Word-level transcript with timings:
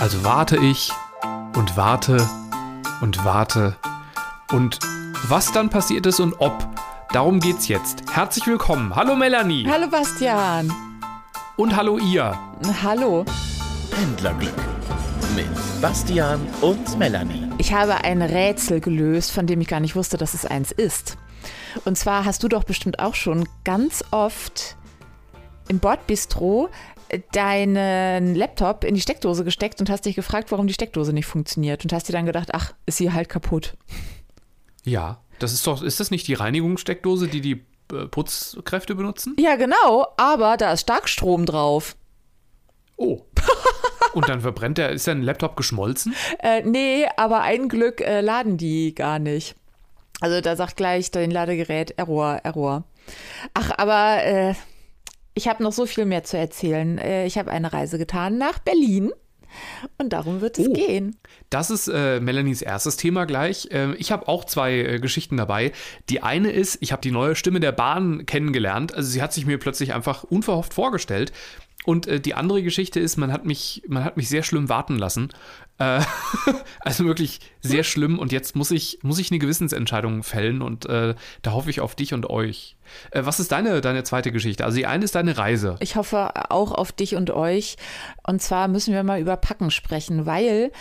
Also 0.00 0.24
warte 0.24 0.56
ich 0.56 0.90
und 1.56 1.76
warte 1.76 2.16
und 3.00 3.24
warte. 3.24 3.76
Und 4.52 4.78
was 5.28 5.52
dann 5.52 5.70
passiert 5.70 6.06
ist 6.06 6.20
und 6.20 6.34
ob, 6.40 6.66
darum 7.12 7.40
geht's 7.40 7.68
jetzt. 7.68 8.02
Herzlich 8.12 8.46
willkommen. 8.46 8.94
Hallo 8.94 9.14
Melanie. 9.14 9.66
Hallo 9.70 9.88
Bastian. 9.88 10.72
Und 11.56 11.76
hallo 11.76 11.98
ihr. 11.98 12.36
Hallo. 12.82 13.24
Pendlerglück 13.90 14.54
mit 15.36 15.46
Bastian 15.80 16.40
und 16.60 16.98
Melanie. 16.98 17.48
Ich 17.58 17.72
habe 17.72 18.04
ein 18.04 18.20
Rätsel 18.20 18.80
gelöst, 18.80 19.30
von 19.30 19.46
dem 19.46 19.60
ich 19.60 19.68
gar 19.68 19.80
nicht 19.80 19.94
wusste, 19.96 20.16
dass 20.18 20.34
es 20.34 20.44
eins 20.44 20.72
ist. 20.72 21.16
Und 21.84 21.96
zwar 21.96 22.24
hast 22.24 22.42
du 22.42 22.48
doch 22.48 22.64
bestimmt 22.64 22.98
auch 22.98 23.14
schon 23.14 23.48
ganz 23.64 24.04
oft 24.10 24.76
im 25.68 25.78
Bordbistro 25.78 26.68
deinen 27.32 28.34
Laptop 28.34 28.84
in 28.84 28.94
die 28.94 29.00
Steckdose 29.00 29.44
gesteckt 29.44 29.80
und 29.80 29.90
hast 29.90 30.04
dich 30.04 30.16
gefragt, 30.16 30.50
warum 30.50 30.66
die 30.66 30.74
Steckdose 30.74 31.12
nicht 31.12 31.26
funktioniert 31.26 31.84
und 31.84 31.92
hast 31.92 32.08
dir 32.08 32.12
dann 32.12 32.26
gedacht, 32.26 32.50
ach, 32.52 32.74
ist 32.86 32.98
sie 32.98 33.12
halt 33.12 33.28
kaputt. 33.28 33.76
Ja, 34.84 35.20
das 35.38 35.52
ist 35.52 35.66
doch, 35.66 35.82
ist 35.82 36.00
das 36.00 36.10
nicht 36.10 36.26
die 36.28 36.34
Reinigungssteckdose, 36.34 37.28
die 37.28 37.40
die 37.40 37.64
äh, 37.92 38.06
Putzkräfte 38.06 38.94
benutzen? 38.94 39.36
Ja, 39.38 39.56
genau, 39.56 40.06
aber 40.16 40.56
da 40.56 40.72
ist 40.72 40.82
Starkstrom 40.82 41.46
drauf. 41.46 41.96
Oh. 42.96 43.22
Und 44.14 44.28
dann 44.28 44.40
verbrennt 44.40 44.78
der, 44.78 44.90
ist 44.90 45.08
dein 45.08 45.22
Laptop 45.22 45.56
geschmolzen? 45.56 46.14
Äh, 46.38 46.62
nee, 46.62 47.06
aber 47.16 47.40
ein 47.42 47.68
Glück 47.68 48.00
äh, 48.00 48.20
laden 48.20 48.56
die 48.56 48.94
gar 48.94 49.18
nicht. 49.18 49.56
Also 50.20 50.40
da 50.40 50.54
sagt 50.54 50.76
gleich 50.76 51.10
dein 51.10 51.30
Ladegerät 51.30 51.98
Error, 51.98 52.40
Error. 52.44 52.84
Ach, 53.52 53.72
aber 53.76 54.24
äh, 54.24 54.54
ich 55.34 55.48
habe 55.48 55.62
noch 55.62 55.72
so 55.72 55.86
viel 55.86 56.04
mehr 56.04 56.24
zu 56.24 56.36
erzählen. 56.38 56.98
Äh, 56.98 57.26
ich 57.26 57.38
habe 57.38 57.50
eine 57.50 57.72
Reise 57.72 57.98
getan 57.98 58.38
nach 58.38 58.58
Berlin. 58.58 59.12
Und 59.98 60.12
darum 60.12 60.40
wird 60.40 60.58
es 60.58 60.66
Oh. 60.68 60.72
gehen. 60.72 61.16
Das 61.48 61.70
ist 61.70 61.86
äh, 61.86 62.18
Melanies 62.18 62.60
erstes 62.60 62.96
Thema 62.96 63.24
gleich. 63.24 63.68
Ähm, 63.70 63.94
ich 63.96 64.10
habe 64.10 64.26
auch 64.26 64.44
zwei 64.44 64.72
äh, 64.74 64.98
Geschichten 64.98 65.36
dabei. 65.36 65.70
Die 66.08 66.24
eine 66.24 66.50
ist, 66.50 66.78
ich 66.80 66.90
habe 66.90 67.02
die 67.02 67.12
neue 67.12 67.36
Stimme 67.36 67.60
der 67.60 67.70
Bahn 67.70 68.26
kennengelernt. 68.26 68.92
Also 68.94 69.08
sie 69.10 69.22
hat 69.22 69.32
sich 69.32 69.46
mir 69.46 69.58
plötzlich 69.58 69.94
einfach 69.94 70.24
unverhofft 70.24 70.74
vorgestellt. 70.74 71.32
Und 71.84 72.06
äh, 72.06 72.20
die 72.20 72.34
andere 72.34 72.62
Geschichte 72.62 72.98
ist, 72.98 73.16
man 73.16 73.32
hat 73.32 73.44
mich, 73.44 73.82
man 73.86 74.04
hat 74.04 74.16
mich 74.16 74.28
sehr 74.28 74.42
schlimm 74.42 74.68
warten 74.68 74.96
lassen. 74.96 75.30
Äh, 75.78 76.00
also 76.80 77.04
wirklich 77.04 77.40
sehr 77.60 77.84
schlimm. 77.84 78.18
Und 78.18 78.32
jetzt 78.32 78.56
muss 78.56 78.70
ich, 78.70 78.98
muss 79.02 79.18
ich 79.18 79.30
eine 79.30 79.38
Gewissensentscheidung 79.38 80.22
fällen. 80.22 80.62
Und 80.62 80.86
äh, 80.86 81.14
da 81.42 81.52
hoffe 81.52 81.70
ich 81.70 81.80
auf 81.80 81.94
dich 81.94 82.14
und 82.14 82.30
euch. 82.30 82.76
Äh, 83.10 83.24
was 83.24 83.38
ist 83.38 83.52
deine, 83.52 83.80
deine 83.80 84.02
zweite 84.02 84.32
Geschichte? 84.32 84.64
Also 84.64 84.78
die 84.78 84.86
eine 84.86 85.04
ist 85.04 85.14
deine 85.14 85.36
Reise. 85.36 85.76
Ich 85.80 85.96
hoffe 85.96 86.50
auch 86.50 86.72
auf 86.72 86.90
dich 86.90 87.16
und 87.16 87.30
euch. 87.30 87.76
Und 88.26 88.40
zwar 88.40 88.68
müssen 88.68 88.94
wir 88.94 89.02
mal 89.02 89.20
über 89.20 89.36
Packen 89.36 89.70
sprechen, 89.70 90.24
weil 90.24 90.72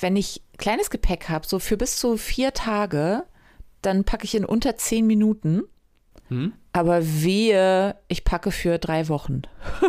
wenn 0.00 0.14
ich 0.16 0.42
kleines 0.58 0.90
Gepäck 0.90 1.28
habe, 1.28 1.46
so 1.46 1.58
für 1.58 1.76
bis 1.76 1.96
zu 1.96 2.16
vier 2.16 2.52
Tage, 2.52 3.24
dann 3.80 4.04
packe 4.04 4.24
ich 4.24 4.34
in 4.34 4.44
unter 4.44 4.76
zehn 4.76 5.06
Minuten. 5.06 5.62
Hm? 6.32 6.52
Aber 6.72 7.02
wehe, 7.02 7.96
ich 8.08 8.24
packe 8.24 8.50
für 8.50 8.78
drei 8.78 9.08
Wochen. 9.08 9.42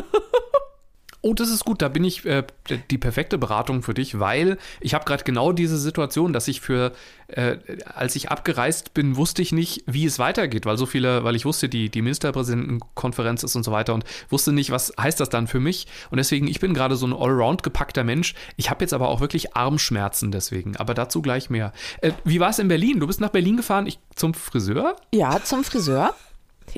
Oh, 1.25 1.33
das 1.33 1.49
ist 1.49 1.63
gut. 1.63 1.81
Da 1.81 1.87
bin 1.87 2.03
ich 2.03 2.25
äh, 2.25 2.43
die 2.91 2.97
perfekte 2.97 3.37
Beratung 3.37 3.81
für 3.81 3.93
dich, 3.93 4.19
weil 4.19 4.57
ich 4.81 4.93
habe 4.93 5.05
gerade 5.05 5.23
genau 5.23 5.53
diese 5.53 5.77
Situation, 5.77 6.33
dass 6.33 6.49
ich 6.49 6.59
für, 6.59 6.91
äh, 7.27 7.55
als 7.85 8.17
ich 8.17 8.29
abgereist 8.29 8.93
bin, 8.93 9.15
wusste 9.15 9.41
ich 9.41 9.53
nicht, 9.53 9.85
wie 9.87 10.05
es 10.05 10.19
weitergeht, 10.19 10.65
weil 10.65 10.77
so 10.77 10.85
viele, 10.85 11.23
weil 11.23 11.37
ich 11.37 11.45
wusste, 11.45 11.69
die, 11.69 11.89
die 11.89 12.01
Ministerpräsidentenkonferenz 12.01 13.43
ist 13.43 13.55
und 13.55 13.63
so 13.63 13.71
weiter 13.71 13.93
und 13.93 14.03
wusste 14.27 14.51
nicht, 14.51 14.71
was 14.71 14.91
heißt 14.99 15.17
das 15.17 15.29
dann 15.29 15.47
für 15.47 15.61
mich. 15.61 15.87
Und 16.11 16.17
deswegen, 16.17 16.45
ich 16.49 16.59
bin 16.59 16.73
gerade 16.73 16.97
so 16.97 17.07
ein 17.07 17.13
allround 17.13 17.63
gepackter 17.63 18.03
Mensch. 18.03 18.35
Ich 18.57 18.69
habe 18.69 18.83
jetzt 18.83 18.93
aber 18.93 19.07
auch 19.07 19.21
wirklich 19.21 19.55
Armschmerzen 19.55 20.29
deswegen, 20.29 20.75
aber 20.75 20.93
dazu 20.93 21.21
gleich 21.21 21.49
mehr. 21.49 21.71
Äh, 22.01 22.11
wie 22.25 22.41
war 22.41 22.49
es 22.49 22.59
in 22.59 22.67
Berlin? 22.67 22.99
Du 22.99 23.07
bist 23.07 23.21
nach 23.21 23.29
Berlin 23.29 23.55
gefahren, 23.55 23.87
ich 23.87 23.97
zum 24.13 24.33
Friseur? 24.33 24.97
Ja, 25.13 25.41
zum 25.41 25.63
Friseur. 25.63 26.13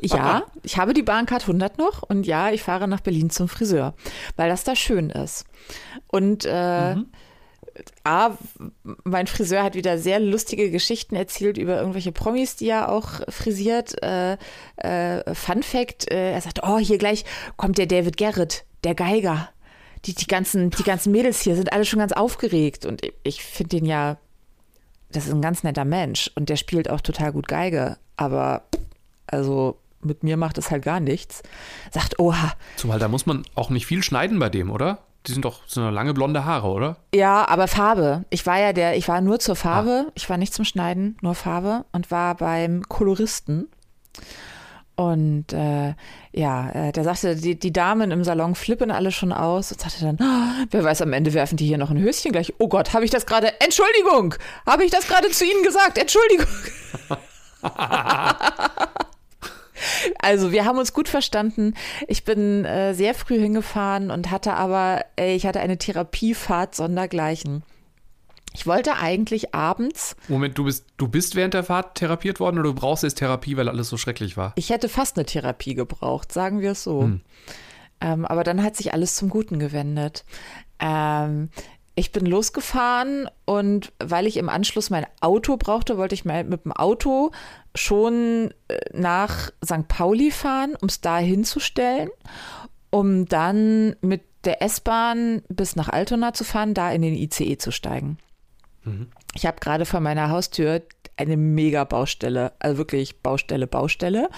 Ja, 0.01 0.43
ich 0.63 0.77
habe 0.77 0.93
die 0.93 1.03
Bahncard 1.03 1.43
100 1.43 1.77
noch 1.77 2.03
und 2.03 2.25
ja, 2.25 2.51
ich 2.51 2.63
fahre 2.63 2.87
nach 2.87 3.01
Berlin 3.01 3.29
zum 3.29 3.47
Friseur, 3.47 3.93
weil 4.35 4.49
das 4.49 4.63
da 4.63 4.75
schön 4.75 5.09
ist. 5.09 5.45
Und 6.07 6.45
äh, 6.45 6.95
A, 8.03 8.37
mein 9.03 9.27
Friseur 9.27 9.63
hat 9.63 9.75
wieder 9.75 9.97
sehr 9.97 10.19
lustige 10.19 10.71
Geschichten 10.71 11.15
erzählt 11.15 11.57
über 11.57 11.77
irgendwelche 11.77 12.11
Promis, 12.11 12.55
die 12.55 12.69
er 12.69 12.91
auch 12.91 13.21
frisiert. 13.29 14.01
Äh, 14.01 14.37
äh, 14.77 15.35
Fun 15.35 15.63
Fact, 15.63 16.09
äh, 16.11 16.31
er 16.31 16.41
sagt, 16.41 16.61
oh, 16.63 16.77
hier 16.77 16.97
gleich 16.97 17.25
kommt 17.57 17.77
der 17.77 17.87
David 17.87 18.17
Garrett, 18.17 18.65
der 18.83 18.95
Geiger. 18.95 19.49
Die, 20.05 20.13
die, 20.13 20.27
ganzen, 20.27 20.69
die 20.69 20.83
ganzen 20.83 21.11
Mädels 21.11 21.41
hier 21.41 21.55
sind 21.55 21.73
alle 21.73 21.83
schon 21.83 21.99
ganz 21.99 22.11
aufgeregt 22.11 22.85
und 22.85 23.03
ich, 23.03 23.13
ich 23.23 23.43
finde 23.43 23.77
den 23.77 23.85
ja, 23.85 24.17
das 25.11 25.25
ist 25.25 25.33
ein 25.33 25.41
ganz 25.41 25.63
netter 25.63 25.85
Mensch 25.85 26.29
und 26.35 26.49
der 26.49 26.57
spielt 26.57 26.89
auch 26.89 27.01
total 27.01 27.31
gut 27.31 27.47
Geige, 27.47 27.97
aber 28.15 28.65
also 29.25 29.79
mit 30.05 30.23
mir 30.23 30.37
macht 30.37 30.57
es 30.57 30.71
halt 30.71 30.83
gar 30.83 30.99
nichts. 30.99 31.41
Sagt, 31.91 32.19
oha, 32.19 32.53
Zumal 32.77 32.99
da 32.99 33.07
muss 33.07 33.25
man 33.25 33.43
auch 33.55 33.69
nicht 33.69 33.85
viel 33.85 34.03
schneiden 34.03 34.39
bei 34.39 34.49
dem, 34.49 34.69
oder? 34.71 34.99
Die 35.27 35.31
sind 35.31 35.43
doch 35.43 35.61
so 35.65 35.89
lange 35.89 36.13
blonde 36.13 36.45
Haare, 36.45 36.67
oder? 36.67 36.97
ja, 37.13 37.47
aber 37.47 37.67
Farbe. 37.67 38.25
Ich 38.29 38.45
war 38.45 38.59
ja 38.59 38.73
der, 38.73 38.95
ich 38.95 39.07
war 39.07 39.21
nur 39.21 39.39
zur 39.39 39.55
Farbe, 39.55 40.11
ich 40.13 40.29
war 40.29 40.37
nicht 40.37 40.53
zum 40.53 40.65
Schneiden, 40.65 41.17
nur 41.21 41.33
Farbe 41.33 41.85
und 41.91 42.11
war 42.11 42.35
beim 42.35 42.83
Koloristen. 42.87 43.67
Und 44.97 45.51
äh, 45.51 45.93
ja, 46.31 46.69
äh, 46.69 46.91
der 46.93 47.03
sagte, 47.03 47.35
die, 47.35 47.59
die 47.59 47.73
Damen 47.73 48.11
im 48.11 48.23
Salon 48.23 48.55
flippen 48.55 48.91
alle 48.91 49.11
schon 49.11 49.33
aus 49.33 49.71
und 49.71 49.81
sagte 49.81 50.05
dann, 50.05 50.17
"Ah, 50.21 50.63
wer 50.71 50.83
weiß, 50.85 51.01
am 51.01 51.11
Ende 51.11 51.33
werfen 51.33 51.57
die 51.57 51.65
hier 51.65 51.77
noch 51.77 51.89
ein 51.89 51.99
Höschen 51.99 52.31
gleich. 52.31 52.53
Oh 52.59 52.69
Gott, 52.69 52.93
habe 52.93 53.03
ich 53.03 53.11
das 53.11 53.25
gerade, 53.25 53.59
Entschuldigung, 53.59 54.35
habe 54.65 54.85
ich 54.85 54.91
das 54.91 55.07
gerade 55.07 55.29
zu 55.31 55.43
Ihnen 55.43 55.63
gesagt, 55.63 55.97
Entschuldigung. 55.97 56.45
Also 60.19 60.51
wir 60.51 60.65
haben 60.65 60.77
uns 60.77 60.93
gut 60.93 61.09
verstanden. 61.09 61.73
Ich 62.07 62.23
bin 62.23 62.65
äh, 62.65 62.93
sehr 62.93 63.13
früh 63.13 63.39
hingefahren 63.39 64.11
und 64.11 64.31
hatte 64.31 64.53
aber, 64.53 65.05
ey, 65.15 65.35
ich 65.35 65.45
hatte 65.45 65.59
eine 65.59 65.77
Therapiefahrt 65.77 66.75
sondergleichen. 66.75 67.63
Ich 68.53 68.65
wollte 68.65 68.95
eigentlich 68.95 69.53
abends, 69.53 70.15
Moment, 70.29 70.57
du 70.57 70.63
bist, 70.63 70.85
du 70.95 71.09
bist 71.09 71.35
während 71.35 71.53
der 71.53 71.65
Fahrt 71.65 71.95
therapiert 71.95 72.39
worden 72.39 72.57
oder 72.57 72.69
du 72.69 72.75
brauchst 72.75 73.03
jetzt 73.03 73.15
Therapie, 73.15 73.57
weil 73.57 73.67
alles 73.67 73.89
so 73.89 73.97
schrecklich 73.97 74.37
war? 74.37 74.53
ich 74.55 74.69
hätte 74.69 74.87
fast 74.87 75.17
eine 75.17 75.25
Therapie 75.25 75.75
gebraucht, 75.75 76.31
sagen 76.31 76.61
wir 76.61 76.71
es 76.71 76.83
so. 76.83 77.11
Ähm, 78.01 78.25
aber 78.25 78.43
dann 78.43 78.63
hat 78.63 78.75
sich 78.75 78.93
alles 78.93 79.15
zum 79.15 79.29
Guten 79.29 79.59
gewendet. 79.59 80.23
Ähm, 80.79 81.49
ich 81.95 82.11
bin 82.11 82.25
losgefahren 82.25 83.29
und 83.45 83.93
weil 84.03 84.27
ich 84.27 84.37
im 84.37 84.49
Anschluss 84.49 84.89
mein 84.89 85.05
Auto 85.21 85.57
brauchte, 85.57 85.97
wollte 85.97 86.15
ich 86.15 86.25
mal 86.25 86.43
mit 86.43 86.65
dem 86.65 86.73
Auto 86.73 87.31
schon 87.73 88.53
äh, 88.67 88.79
nach 88.93 89.51
St. 89.63 89.87
Pauli 89.87 90.31
fahren, 90.31 90.75
um 90.81 90.89
es 90.89 91.01
da 91.01 91.17
hinzustellen, 91.17 92.09
um 92.89 93.25
dann 93.25 93.95
mit 94.01 94.23
der 94.43 94.61
S-Bahn 94.61 95.41
bis 95.47 95.75
nach 95.75 95.89
Altona 95.89 96.33
zu 96.33 96.43
fahren, 96.43 96.73
da 96.73 96.91
in 96.91 97.01
den 97.01 97.15
ICE 97.15 97.57
zu 97.57 97.71
steigen. 97.71 98.17
Ich 99.33 99.45
habe 99.45 99.59
gerade 99.59 99.85
vor 99.85 99.99
meiner 99.99 100.29
Haustür 100.29 100.83
eine 101.17 101.37
mega 101.37 101.83
Baustelle, 101.85 102.53
also 102.59 102.77
wirklich 102.77 103.21
Baustelle, 103.21 103.67
Baustelle. 103.67 104.29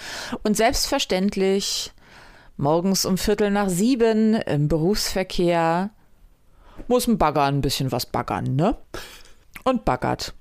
Und 0.43 0.55
selbstverständlich 0.55 1.91
morgens 2.55 3.05
um 3.05 3.17
Viertel 3.17 3.51
nach 3.51 3.69
sieben 3.69 4.35
im 4.35 4.67
Berufsverkehr 4.67 5.89
muss 6.87 7.07
ein 7.07 7.17
Bagger 7.17 7.43
ein 7.43 7.61
bisschen 7.61 7.91
was 7.91 8.05
baggern, 8.05 8.55
ne? 8.55 8.77
Und 9.63 9.85
baggert. 9.85 10.33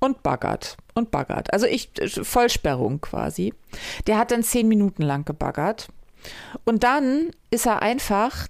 Und 0.00 0.22
baggert. 0.22 0.76
Und 0.94 1.10
baggert. 1.10 1.52
Also 1.52 1.66
ich, 1.66 1.90
Vollsperrung 2.22 3.00
quasi. 3.00 3.54
Der 4.06 4.18
hat 4.18 4.30
dann 4.30 4.42
zehn 4.42 4.68
Minuten 4.68 5.02
lang 5.02 5.24
gebaggert. 5.24 5.88
Und 6.64 6.84
dann 6.84 7.30
ist 7.50 7.66
er 7.66 7.82
einfach 7.82 8.48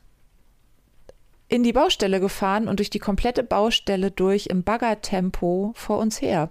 in 1.49 1.63
die 1.63 1.73
Baustelle 1.73 2.21
gefahren 2.21 2.69
und 2.69 2.81
durch 2.81 2.91
die 2.91 2.99
komplette 2.99 3.43
Baustelle 3.43 4.11
durch 4.11 4.47
im 4.47 4.63
Baggertempo 4.63 5.73
vor 5.77 5.99
uns 5.99 6.21
her. 6.21 6.51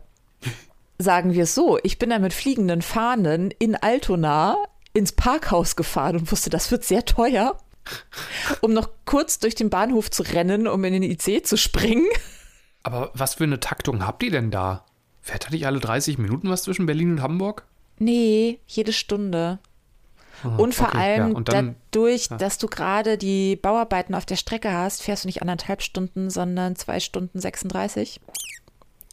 Sagen 0.97 1.33
wir 1.33 1.43
es 1.43 1.55
so, 1.55 1.79
ich 1.83 1.97
bin 1.97 2.11
da 2.11 2.19
mit 2.19 2.33
fliegenden 2.33 2.81
Fahnen 2.81 3.51
in 3.51 3.75
Altona 3.75 4.55
ins 4.93 5.11
Parkhaus 5.11 5.75
gefahren 5.75 6.17
und 6.17 6.31
wusste, 6.31 6.49
das 6.49 6.71
wird 6.71 6.83
sehr 6.83 7.03
teuer, 7.03 7.57
um 8.61 8.73
noch 8.73 8.89
kurz 9.05 9.39
durch 9.39 9.55
den 9.55 9.69
Bahnhof 9.69 10.11
zu 10.11 10.23
rennen, 10.23 10.67
um 10.67 10.83
in 10.83 10.93
den 10.93 11.03
IC 11.03 11.45
zu 11.45 11.57
springen. 11.57 12.05
Aber 12.83 13.11
was 13.13 13.35
für 13.35 13.43
eine 13.45 13.59
Taktung 13.59 14.05
habt 14.05 14.23
ihr 14.23 14.31
denn 14.31 14.51
da? 14.51 14.85
Fährt 15.21 15.45
da 15.45 15.49
nicht 15.51 15.65
alle 15.65 15.79
30 15.79 16.17
Minuten 16.17 16.49
was 16.49 16.63
zwischen 16.63 16.85
Berlin 16.85 17.11
und 17.11 17.21
Hamburg? 17.21 17.65
Nee, 17.99 18.59
jede 18.67 18.91
Stunde. 18.91 19.59
Und 20.57 20.75
vor 20.75 20.89
okay, 20.89 20.97
allem 20.97 21.29
ja, 21.29 21.35
und 21.35 21.47
dann- 21.49 21.75
dadurch, 21.91 22.27
dass 22.27 22.57
du 22.57 22.67
gerade 22.67 23.17
die 23.17 23.55
Bauarbeiten 23.55 24.13
auf 24.13 24.25
der 24.25 24.35
Strecke 24.35 24.73
hast, 24.73 25.01
fährst 25.01 25.23
du 25.23 25.27
nicht 25.29 25.41
anderthalb 25.41 25.81
Stunden, 25.81 26.29
sondern 26.29 26.75
zwei 26.75 26.99
Stunden 26.99 27.39
36. 27.39 28.19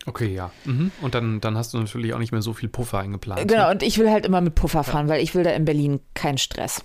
Okay, 0.07 0.35
ja. 0.35 0.51
Mhm. 0.65 0.91
Und 1.03 1.15
dann, 1.15 1.41
dann 1.41 1.57
hast 1.57 1.75
du 1.75 1.79
natürlich 1.79 2.15
auch 2.15 2.19
nicht 2.19 2.33
mehr 2.33 2.43
so 2.43 2.53
viel 2.53 2.69
Puffer 2.69 2.99
eingeplant. 2.99 3.47
Genau, 3.47 3.71
und 3.71 3.83
ich 3.85 3.99
will 3.99 4.11
halt 4.11 4.27
immer 4.27 4.41
mit 4.41 4.55
Puffer 4.57 4.83
fahren, 4.83 5.09
weil 5.09 5.23
ich 5.23 5.35
will 5.35 5.45
da 5.45 5.51
in 5.51 5.65
Berlin 5.65 6.01
keinen 6.15 6.39
Stress. 6.39 6.83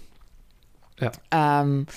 Ja. 1.00 1.12
Ähm, 1.31 1.88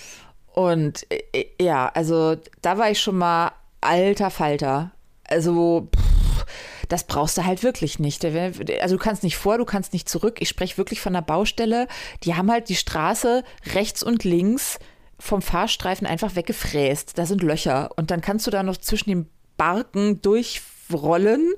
Und 0.55 1.07
äh, 1.13 1.47
ja, 1.61 1.89
also 1.95 2.37
da 2.63 2.79
war 2.79 2.91
ich 2.91 3.01
schon 3.01 3.17
mal 3.17 3.53
alter 3.81 4.31
Falter. 4.31 4.91
Also 5.29 5.89
pff, 5.95 6.47
das 6.89 7.05
brauchst 7.05 7.39
du 7.39 7.45
halt 7.45 7.63
wirklich 7.63 8.01
nicht. 8.01 8.25
Also 8.25 8.97
du 8.97 9.03
kannst 9.03 9.23
nicht 9.23 9.37
vor, 9.37 9.59
du 9.59 9.65
kannst 9.65 9.93
nicht 9.93 10.09
zurück. 10.09 10.39
Ich 10.41 10.49
spreche 10.49 10.77
wirklich 10.77 11.01
von 11.01 11.13
der 11.13 11.23
Baustelle. 11.23 11.87
Die 12.25 12.35
haben 12.35 12.51
halt 12.51 12.69
die 12.69 12.75
Straße 12.75 13.45
rechts 13.75 14.03
und 14.03 14.25
links 14.25 14.81
vom 15.21 15.43
Fahrstreifen 15.43 16.09
einfach 16.09 16.35
weggefräst. 16.35 17.19
Da 17.19 17.25
sind 17.25 17.43
Löcher. 17.45 17.91
Und 17.97 18.11
dann 18.11 18.21
kannst 18.21 18.49
du 18.49 18.51
da 18.51 18.65
noch 18.65 18.79
zwischen 18.79 19.11
den 19.11 19.29
Barken 19.57 20.23
durchrollen. 20.23 21.53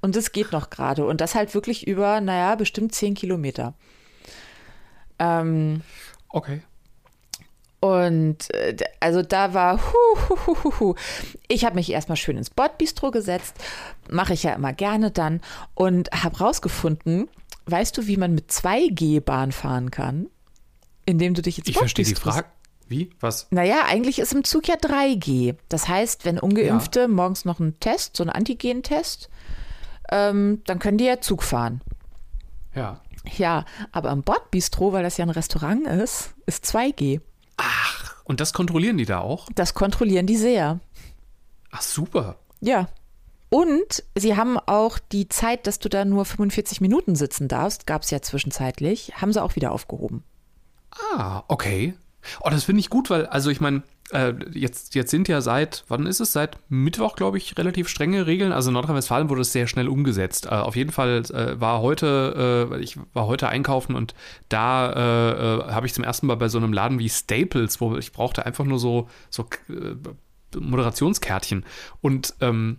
Und 0.00 0.14
das 0.14 0.30
geht 0.30 0.52
noch 0.52 0.70
gerade. 0.70 1.06
Und 1.06 1.20
das 1.20 1.34
halt 1.34 1.54
wirklich 1.54 1.88
über, 1.88 2.20
naja, 2.20 2.54
bestimmt 2.54 2.94
zehn 2.94 3.14
Kilometer. 3.14 3.74
Ähm, 5.18 5.80
okay. 6.28 6.62
Und 7.84 8.50
äh, 8.54 8.76
also 8.98 9.20
da 9.20 9.52
war, 9.52 9.78
hu, 9.78 10.18
hu, 10.30 10.56
hu, 10.64 10.72
hu, 10.80 10.94
ich 11.48 11.66
habe 11.66 11.74
mich 11.74 11.92
erstmal 11.92 12.16
schön 12.16 12.38
ins 12.38 12.48
Bordbistro 12.48 13.10
gesetzt, 13.10 13.56
mache 14.08 14.32
ich 14.32 14.44
ja 14.44 14.54
immer 14.54 14.72
gerne 14.72 15.10
dann 15.10 15.42
und 15.74 16.10
habe 16.10 16.38
rausgefunden, 16.38 17.28
weißt 17.66 17.98
du, 17.98 18.06
wie 18.06 18.16
man 18.16 18.34
mit 18.34 18.50
2G-Bahn 18.50 19.52
fahren 19.52 19.90
kann? 19.90 20.30
Indem 21.04 21.34
du 21.34 21.42
dich 21.42 21.58
ins 21.58 21.68
Ich 21.68 21.76
verstehe 21.76 22.06
die 22.06 22.14
Frage. 22.14 22.46
Wie? 22.88 23.10
Was? 23.20 23.48
Naja, 23.50 23.82
eigentlich 23.86 24.18
ist 24.18 24.32
im 24.32 24.44
Zug 24.44 24.66
ja 24.66 24.76
3G. 24.76 25.54
Das 25.68 25.86
heißt, 25.86 26.24
wenn 26.24 26.38
Ungeimpfte 26.38 27.00
ja. 27.00 27.08
morgens 27.08 27.44
noch 27.44 27.60
einen 27.60 27.78
Test, 27.80 28.16
so 28.16 28.24
einen 28.24 28.30
Antigen-Test, 28.30 29.28
ähm, 30.10 30.62
dann 30.64 30.78
können 30.78 30.96
die 30.96 31.04
ja 31.04 31.20
Zug 31.20 31.42
fahren. 31.42 31.82
Ja. 32.74 33.02
Ja, 33.36 33.66
aber 33.92 34.10
im 34.10 34.22
Bordbistro, 34.22 34.94
weil 34.94 35.02
das 35.02 35.18
ja 35.18 35.26
ein 35.26 35.30
Restaurant 35.30 35.86
ist, 35.86 36.32
ist 36.46 36.64
2G. 36.64 37.20
Ach, 37.56 38.14
und 38.24 38.40
das 38.40 38.52
kontrollieren 38.52 38.96
die 38.96 39.04
da 39.04 39.20
auch? 39.20 39.48
Das 39.54 39.74
kontrollieren 39.74 40.26
die 40.26 40.36
sehr. 40.36 40.80
Ach, 41.70 41.82
super. 41.82 42.36
Ja. 42.60 42.88
Und 43.50 44.02
sie 44.16 44.36
haben 44.36 44.58
auch 44.58 44.98
die 44.98 45.28
Zeit, 45.28 45.66
dass 45.66 45.78
du 45.78 45.88
da 45.88 46.04
nur 46.04 46.24
45 46.24 46.80
Minuten 46.80 47.14
sitzen 47.14 47.46
darfst, 47.46 47.86
gab 47.86 48.02
es 48.02 48.10
ja 48.10 48.20
zwischenzeitlich, 48.20 49.12
haben 49.20 49.32
sie 49.32 49.42
auch 49.42 49.54
wieder 49.54 49.70
aufgehoben. 49.70 50.24
Ah, 51.16 51.44
okay. 51.48 51.94
Oh, 52.40 52.50
das 52.50 52.64
finde 52.64 52.80
ich 52.80 52.90
gut, 52.90 53.10
weil, 53.10 53.26
also 53.26 53.50
ich 53.50 53.60
meine, 53.60 53.82
äh, 54.10 54.34
jetzt, 54.52 54.94
jetzt 54.94 55.10
sind 55.10 55.28
ja 55.28 55.40
seit, 55.40 55.84
wann 55.88 56.06
ist 56.06 56.20
es? 56.20 56.32
Seit 56.32 56.58
Mittwoch, 56.68 57.16
glaube 57.16 57.38
ich, 57.38 57.56
relativ 57.56 57.88
strenge 57.88 58.26
Regeln. 58.26 58.52
Also 58.52 58.70
in 58.70 58.74
Nordrhein-Westfalen 58.74 59.30
wurde 59.30 59.40
es 59.40 59.52
sehr 59.52 59.66
schnell 59.66 59.88
umgesetzt. 59.88 60.46
Äh, 60.46 60.50
auf 60.50 60.76
jeden 60.76 60.92
Fall 60.92 61.22
äh, 61.30 61.60
war 61.60 61.80
heute, 61.80 62.68
äh, 62.70 62.80
ich 62.80 62.98
war 63.12 63.26
heute 63.26 63.48
einkaufen 63.48 63.94
und 63.94 64.14
da 64.48 64.90
äh, 64.92 65.70
äh, 65.70 65.72
habe 65.72 65.86
ich 65.86 65.94
zum 65.94 66.04
ersten 66.04 66.26
Mal 66.26 66.36
bei 66.36 66.48
so 66.48 66.58
einem 66.58 66.72
Laden 66.72 66.98
wie 66.98 67.08
Staples, 67.08 67.80
wo 67.80 67.96
ich 67.96 68.12
brauchte 68.12 68.44
einfach 68.44 68.64
nur 68.64 68.78
so, 68.78 69.08
so 69.30 69.48
Moderationskärtchen. 70.58 71.64
Und 72.00 72.34
ähm, 72.40 72.78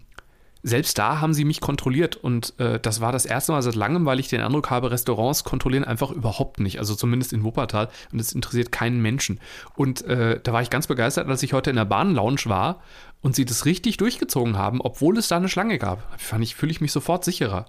selbst 0.66 0.98
da 0.98 1.22
haben 1.22 1.36
sie 1.36 1.46
mich 1.46 1.62
kontrolliert 1.62 2.16
und 2.16 2.60
äh, 2.60 2.80
das 2.80 3.00
war 3.00 3.12
das 3.12 3.28
erste 3.28 3.52
Mal 3.52 3.62
seit 3.62 3.76
langem, 3.76 4.08
weil 4.08 4.20
ich 4.20 4.30
den 4.30 4.42
Eindruck 4.42 4.72
habe, 4.72 4.90
Restaurants 4.90 5.44
kontrollieren 5.44 5.84
einfach 5.84 6.10
überhaupt 6.10 6.60
nicht, 6.60 6.80
also 6.80 6.96
zumindest 6.96 7.34
in 7.34 7.44
Wuppertal 7.44 7.88
und 8.12 8.20
es 8.20 8.34
interessiert 8.34 8.72
keinen 8.72 9.00
Menschen. 9.00 9.40
Und 9.76 10.04
äh, 10.06 10.40
da 10.42 10.54
war 10.54 10.64
ich 10.64 10.72
ganz 10.72 10.88
begeistert, 10.88 11.30
als 11.30 11.44
ich 11.44 11.54
heute 11.54 11.70
in 11.70 11.76
der 11.76 11.86
Bahnlounge 11.86 12.46
war 12.46 12.82
und 13.22 13.36
sie 13.36 13.46
das 13.46 13.66
richtig 13.66 13.98
durchgezogen 13.98 14.58
haben, 14.58 14.82
obwohl 14.82 15.20
es 15.20 15.28
da 15.28 15.38
eine 15.38 15.50
Schlange 15.50 15.78
gab. 15.78 16.20
Fand 16.20 16.44
ich, 16.44 16.56
fühle 16.56 16.72
ich 16.72 16.82
mich 16.82 16.92
sofort 16.92 17.24
sicherer. 17.24 17.68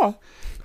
Ja. 0.00 0.14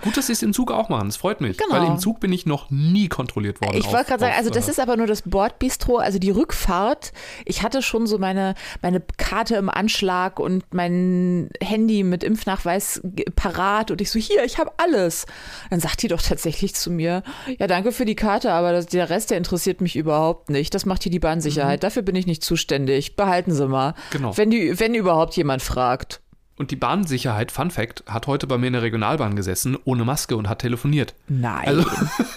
Gut, 0.01 0.17
dass 0.17 0.27
sie 0.27 0.33
es 0.33 0.43
im 0.43 0.53
Zug 0.53 0.71
auch 0.71 0.89
machen. 0.89 1.07
Das 1.07 1.17
freut 1.17 1.41
mich. 1.41 1.57
Genau. 1.57 1.73
Weil 1.73 1.87
im 1.87 1.97
Zug 1.97 2.19
bin 2.19 2.31
ich 2.31 2.45
noch 2.45 2.69
nie 2.69 3.07
kontrolliert 3.07 3.61
worden. 3.61 3.77
Ich 3.77 3.91
wollte 3.91 4.05
gerade 4.05 4.21
sagen, 4.21 4.35
also 4.37 4.49
das 4.49 4.67
äh, 4.67 4.71
ist 4.71 4.79
aber 4.79 4.97
nur 4.97 5.07
das 5.07 5.23
Bordbistro, 5.23 5.97
also 5.97 6.19
die 6.19 6.29
Rückfahrt. 6.29 7.13
Ich 7.45 7.63
hatte 7.63 7.81
schon 7.81 8.07
so 8.07 8.17
meine, 8.17 8.55
meine 8.81 9.01
Karte 9.17 9.55
im 9.55 9.69
Anschlag 9.69 10.39
und 10.39 10.63
mein 10.73 11.49
Handy 11.61 12.03
mit 12.03 12.23
Impfnachweis 12.23 13.01
parat 13.35 13.91
und 13.91 14.01
ich 14.01 14.11
so, 14.11 14.19
hier, 14.19 14.43
ich 14.43 14.57
habe 14.57 14.71
alles. 14.77 15.25
Dann 15.69 15.79
sagt 15.79 16.03
die 16.03 16.07
doch 16.07 16.21
tatsächlich 16.21 16.75
zu 16.75 16.91
mir, 16.91 17.23
ja, 17.57 17.67
danke 17.67 17.91
für 17.91 18.05
die 18.05 18.15
Karte, 18.15 18.51
aber 18.51 18.71
das, 18.71 18.87
der 18.87 19.09
Rest, 19.09 19.31
der 19.31 19.37
interessiert 19.37 19.81
mich 19.81 19.95
überhaupt 19.95 20.49
nicht. 20.49 20.73
Das 20.73 20.85
macht 20.85 21.03
hier 21.03 21.11
die 21.11 21.19
Bahnsicherheit. 21.19 21.79
Mhm. 21.79 21.81
Dafür 21.81 22.01
bin 22.01 22.15
ich 22.15 22.27
nicht 22.27 22.43
zuständig. 22.43 23.15
Behalten 23.15 23.53
Sie 23.53 23.67
mal. 23.67 23.93
Genau. 24.11 24.35
Wenn, 24.37 24.49
die, 24.49 24.79
wenn 24.79 24.93
überhaupt 24.93 25.35
jemand 25.35 25.61
fragt. 25.61 26.21
Und 26.57 26.71
die 26.71 26.75
Bahnsicherheit, 26.75 27.51
Fun 27.51 27.71
Fact, 27.71 28.03
hat 28.07 28.27
heute 28.27 28.47
bei 28.47 28.57
mir 28.57 28.67
in 28.67 28.73
der 28.73 28.81
Regionalbahn 28.81 29.35
gesessen, 29.35 29.77
ohne 29.85 30.05
Maske 30.05 30.35
und 30.35 30.49
hat 30.49 30.59
telefoniert. 30.59 31.13
Nein. 31.27 31.67
Also, 31.67 31.85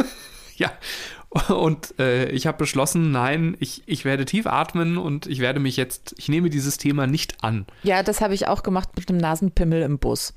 ja. 0.57 0.71
Und 1.49 1.99
äh, 2.01 2.29
ich 2.31 2.47
habe 2.47 2.59
beschlossen, 2.59 3.13
nein, 3.13 3.57
ich, 3.61 3.83
ich 3.87 4.05
werde 4.05 4.25
tief 4.25 4.47
atmen 4.47 4.99
und 4.99 5.27
ich 5.27 5.39
werde 5.39 5.61
mich 5.61 5.77
jetzt, 5.77 6.15
ich 6.19 6.29
nehme 6.29 6.51
dieses 6.51 6.77
Thema 6.77 7.07
nicht 7.07 7.45
an. 7.45 7.67
Ja, 7.85 8.03
das 8.03 8.21
habe 8.21 8.35
ich 8.35 8.49
auch 8.49 8.63
gemacht 8.65 8.91
mit 8.97 9.09
einem 9.09 9.19
Nasenpimmel 9.19 9.83
im 9.83 9.99
Bus. 9.99 10.35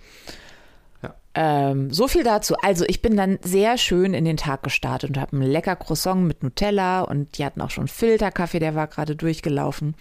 Ähm, 1.35 1.91
so 1.91 2.07
viel 2.07 2.23
dazu. 2.23 2.55
Also 2.61 2.85
ich 2.87 3.01
bin 3.01 3.17
dann 3.17 3.39
sehr 3.41 3.77
schön 3.77 4.13
in 4.13 4.25
den 4.25 4.37
Tag 4.37 4.61
gestartet 4.61 5.09
und 5.09 5.19
habe 5.19 5.37
ein 5.37 5.41
lecker 5.41 5.75
Croissant 5.75 6.27
mit 6.27 6.43
Nutella 6.43 7.01
und 7.01 7.37
die 7.37 7.45
hatten 7.45 7.61
auch 7.61 7.71
schon 7.71 7.87
Filterkaffee, 7.87 8.59
der 8.59 8.75
war 8.75 8.87
gerade 8.87 9.15
durchgelaufen. 9.15 9.95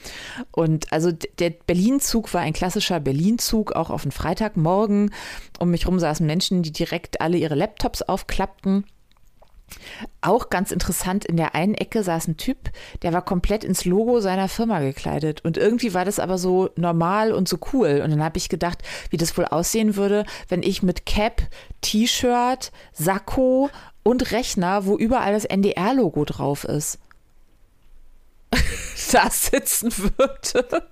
Und 0.51 0.93
also 0.93 1.11
der 1.39 1.51
Berlin-Zug 1.51 2.33
war 2.35 2.43
ein 2.43 2.53
klassischer 2.53 3.01
Berlin-Zug, 3.01 3.73
auch 3.73 3.89
auf 3.89 4.03
den 4.03 4.13
Freitagmorgen. 4.13 5.13
Um 5.59 5.71
mich 5.71 5.87
rum 5.87 5.99
saßen 5.99 6.27
Menschen, 6.27 6.63
die 6.63 6.73
direkt 6.73 7.21
alle 7.23 7.39
ihre 7.39 7.55
Laptops 7.55 8.03
aufklappten 8.03 8.85
auch 10.21 10.51
ganz 10.51 10.71
interessant, 10.71 11.25
in 11.25 11.37
der 11.37 11.55
einen 11.55 11.75
Ecke 11.75 12.03
saß 12.03 12.29
ein 12.29 12.37
Typ, 12.37 12.71
der 13.03 13.13
war 13.13 13.23
komplett 13.25 13.65
ins 13.65 13.85
Logo 13.85 14.21
seiner 14.21 14.49
Firma 14.49 14.81
gekleidet. 14.81 15.45
Und 15.45 15.57
irgendwie 15.57 15.95
war 15.95 16.05
das 16.05 16.19
aber 16.19 16.39
so 16.39 16.71
normal 16.77 17.33
und 17.33 17.49
so 17.49 17.59
cool. 17.73 18.01
Und 18.05 18.11
dann 18.11 18.23
habe 18.23 18.39
ich 18.39 18.49
gedacht, 18.49 18.79
wie 19.11 19.17
das 19.17 19.37
wohl 19.37 19.47
aussehen 19.47 19.97
würde, 19.97 20.25
wenn 20.49 20.63
ich 20.63 20.83
mit 20.83 21.07
Cap, 21.07 21.43
T-Shirt, 21.81 22.73
Sakko 22.93 23.71
und 24.03 24.33
Rechner, 24.33 24.87
wo 24.87 24.97
überall 24.97 25.33
das 25.33 25.45
NDR-Logo 25.45 26.25
drauf 26.25 26.65
ist, 26.65 26.99
da 29.13 29.31
sitzen 29.31 29.93
würde. 29.97 30.83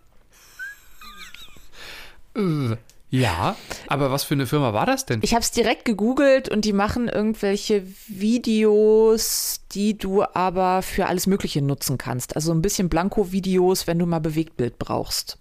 Ja, 3.10 3.56
aber 3.88 4.10
was 4.10 4.24
für 4.24 4.34
eine 4.34 4.46
Firma 4.46 4.72
war 4.72 4.86
das 4.86 5.04
denn? 5.04 5.20
Ich 5.22 5.34
habe 5.34 5.42
es 5.42 5.50
direkt 5.50 5.84
gegoogelt 5.84 6.48
und 6.48 6.64
die 6.64 6.72
machen 6.72 7.08
irgendwelche 7.08 7.84
Videos, 8.06 9.60
die 9.72 9.98
du 9.98 10.22
aber 10.22 10.82
für 10.82 11.06
alles 11.06 11.26
Mögliche 11.26 11.60
nutzen 11.60 11.98
kannst. 11.98 12.36
Also 12.36 12.52
ein 12.52 12.62
bisschen 12.62 12.88
Blanko-Videos, 12.88 13.86
wenn 13.86 13.98
du 13.98 14.06
mal 14.06 14.20
Bewegtbild 14.20 14.78
brauchst. 14.78 15.38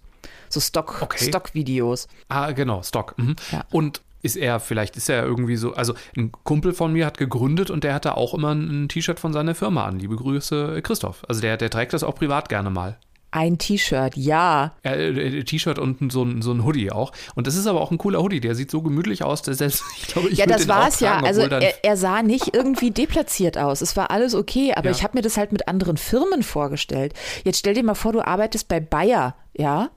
So 0.48 0.58
Stock, 0.58 1.00
okay. 1.00 1.28
Stock-Videos. 1.28 2.08
Ah, 2.28 2.50
genau, 2.50 2.82
Stock. 2.82 3.16
Mhm. 3.16 3.36
Ja. 3.52 3.64
Und 3.70 4.02
ist 4.22 4.36
er, 4.36 4.60
vielleicht 4.60 4.96
ist 4.96 5.08
er 5.08 5.24
irgendwie 5.24 5.56
so, 5.56 5.74
also 5.74 5.94
ein 6.16 6.32
Kumpel 6.44 6.74
von 6.74 6.92
mir 6.92 7.06
hat 7.06 7.18
gegründet 7.18 7.70
und 7.70 7.84
der 7.84 7.94
hatte 7.94 8.16
auch 8.16 8.34
immer 8.34 8.52
ein 8.52 8.88
T-Shirt 8.88 9.18
von 9.18 9.32
seiner 9.32 9.54
Firma 9.54 9.86
an. 9.86 9.98
Liebe 9.98 10.16
Grüße, 10.16 10.82
Christoph. 10.82 11.22
Also 11.28 11.40
der, 11.40 11.56
der 11.56 11.70
trägt 11.70 11.92
das 11.92 12.02
auch 12.02 12.16
privat 12.16 12.48
gerne 12.48 12.70
mal. 12.70 12.98
Ein 13.32 13.58
T-Shirt, 13.58 14.16
ja. 14.16 14.72
ja 14.84 14.92
äh, 14.92 15.44
T-Shirt 15.44 15.78
und 15.78 16.10
so 16.10 16.24
ein, 16.24 16.42
so 16.42 16.52
ein 16.52 16.64
Hoodie 16.64 16.90
auch. 16.90 17.12
Und 17.36 17.46
das 17.46 17.54
ist 17.54 17.66
aber 17.66 17.80
auch 17.80 17.92
ein 17.92 17.98
cooler 17.98 18.20
Hoodie. 18.20 18.40
Der 18.40 18.56
sieht 18.56 18.70
so 18.70 18.82
gemütlich 18.82 19.22
aus, 19.22 19.42
dass 19.42 19.58
selbst, 19.58 19.84
ich 19.96 20.06
glaube, 20.08 20.28
ich 20.30 20.38
Ja, 20.38 20.46
das 20.46 20.66
war 20.66 20.88
es 20.88 21.00
ja. 21.00 21.20
Also 21.20 21.42
er, 21.42 21.84
er, 21.84 21.96
sah 21.96 22.22
nicht 22.22 22.54
irgendwie 22.54 22.90
deplatziert 22.90 23.56
aus. 23.56 23.82
Es 23.82 23.96
war 23.96 24.10
alles 24.10 24.34
okay, 24.34 24.72
aber 24.74 24.90
ja. 24.90 24.96
ich 24.96 25.04
habe 25.04 25.16
mir 25.16 25.22
das 25.22 25.36
halt 25.36 25.52
mit 25.52 25.68
anderen 25.68 25.96
Firmen 25.96 26.42
vorgestellt. 26.42 27.14
Jetzt 27.44 27.58
stell 27.58 27.74
dir 27.74 27.84
mal 27.84 27.94
vor, 27.94 28.12
du 28.12 28.26
arbeitest 28.26 28.66
bei 28.66 28.80
Bayer, 28.80 29.36
ja? 29.56 29.90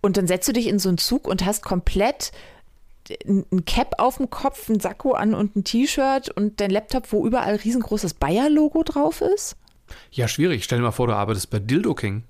Und 0.00 0.16
dann 0.16 0.26
setzt 0.26 0.48
du 0.48 0.52
dich 0.52 0.68
in 0.68 0.78
so 0.78 0.88
einen 0.88 0.98
Zug 0.98 1.26
und 1.26 1.44
hast 1.44 1.62
komplett 1.62 2.32
ein 3.26 3.64
Cap 3.64 3.94
auf 3.98 4.18
dem 4.18 4.30
Kopf, 4.30 4.68
ein 4.68 4.80
Sakko 4.80 5.12
an 5.12 5.34
und 5.34 5.56
ein 5.56 5.64
T-Shirt 5.64 6.30
und 6.30 6.60
dein 6.60 6.70
Laptop, 6.70 7.12
wo 7.12 7.26
überall 7.26 7.56
riesengroßes 7.56 8.14
Bayer-Logo 8.14 8.82
drauf 8.82 9.20
ist? 9.20 9.56
Ja, 10.10 10.28
schwierig. 10.28 10.64
Stell 10.64 10.78
dir 10.78 10.84
mal 10.84 10.90
vor, 10.90 11.06
du 11.06 11.14
arbeitest 11.14 11.50
bei 11.50 11.58
Dildo 11.58 11.94
King. 11.94 12.24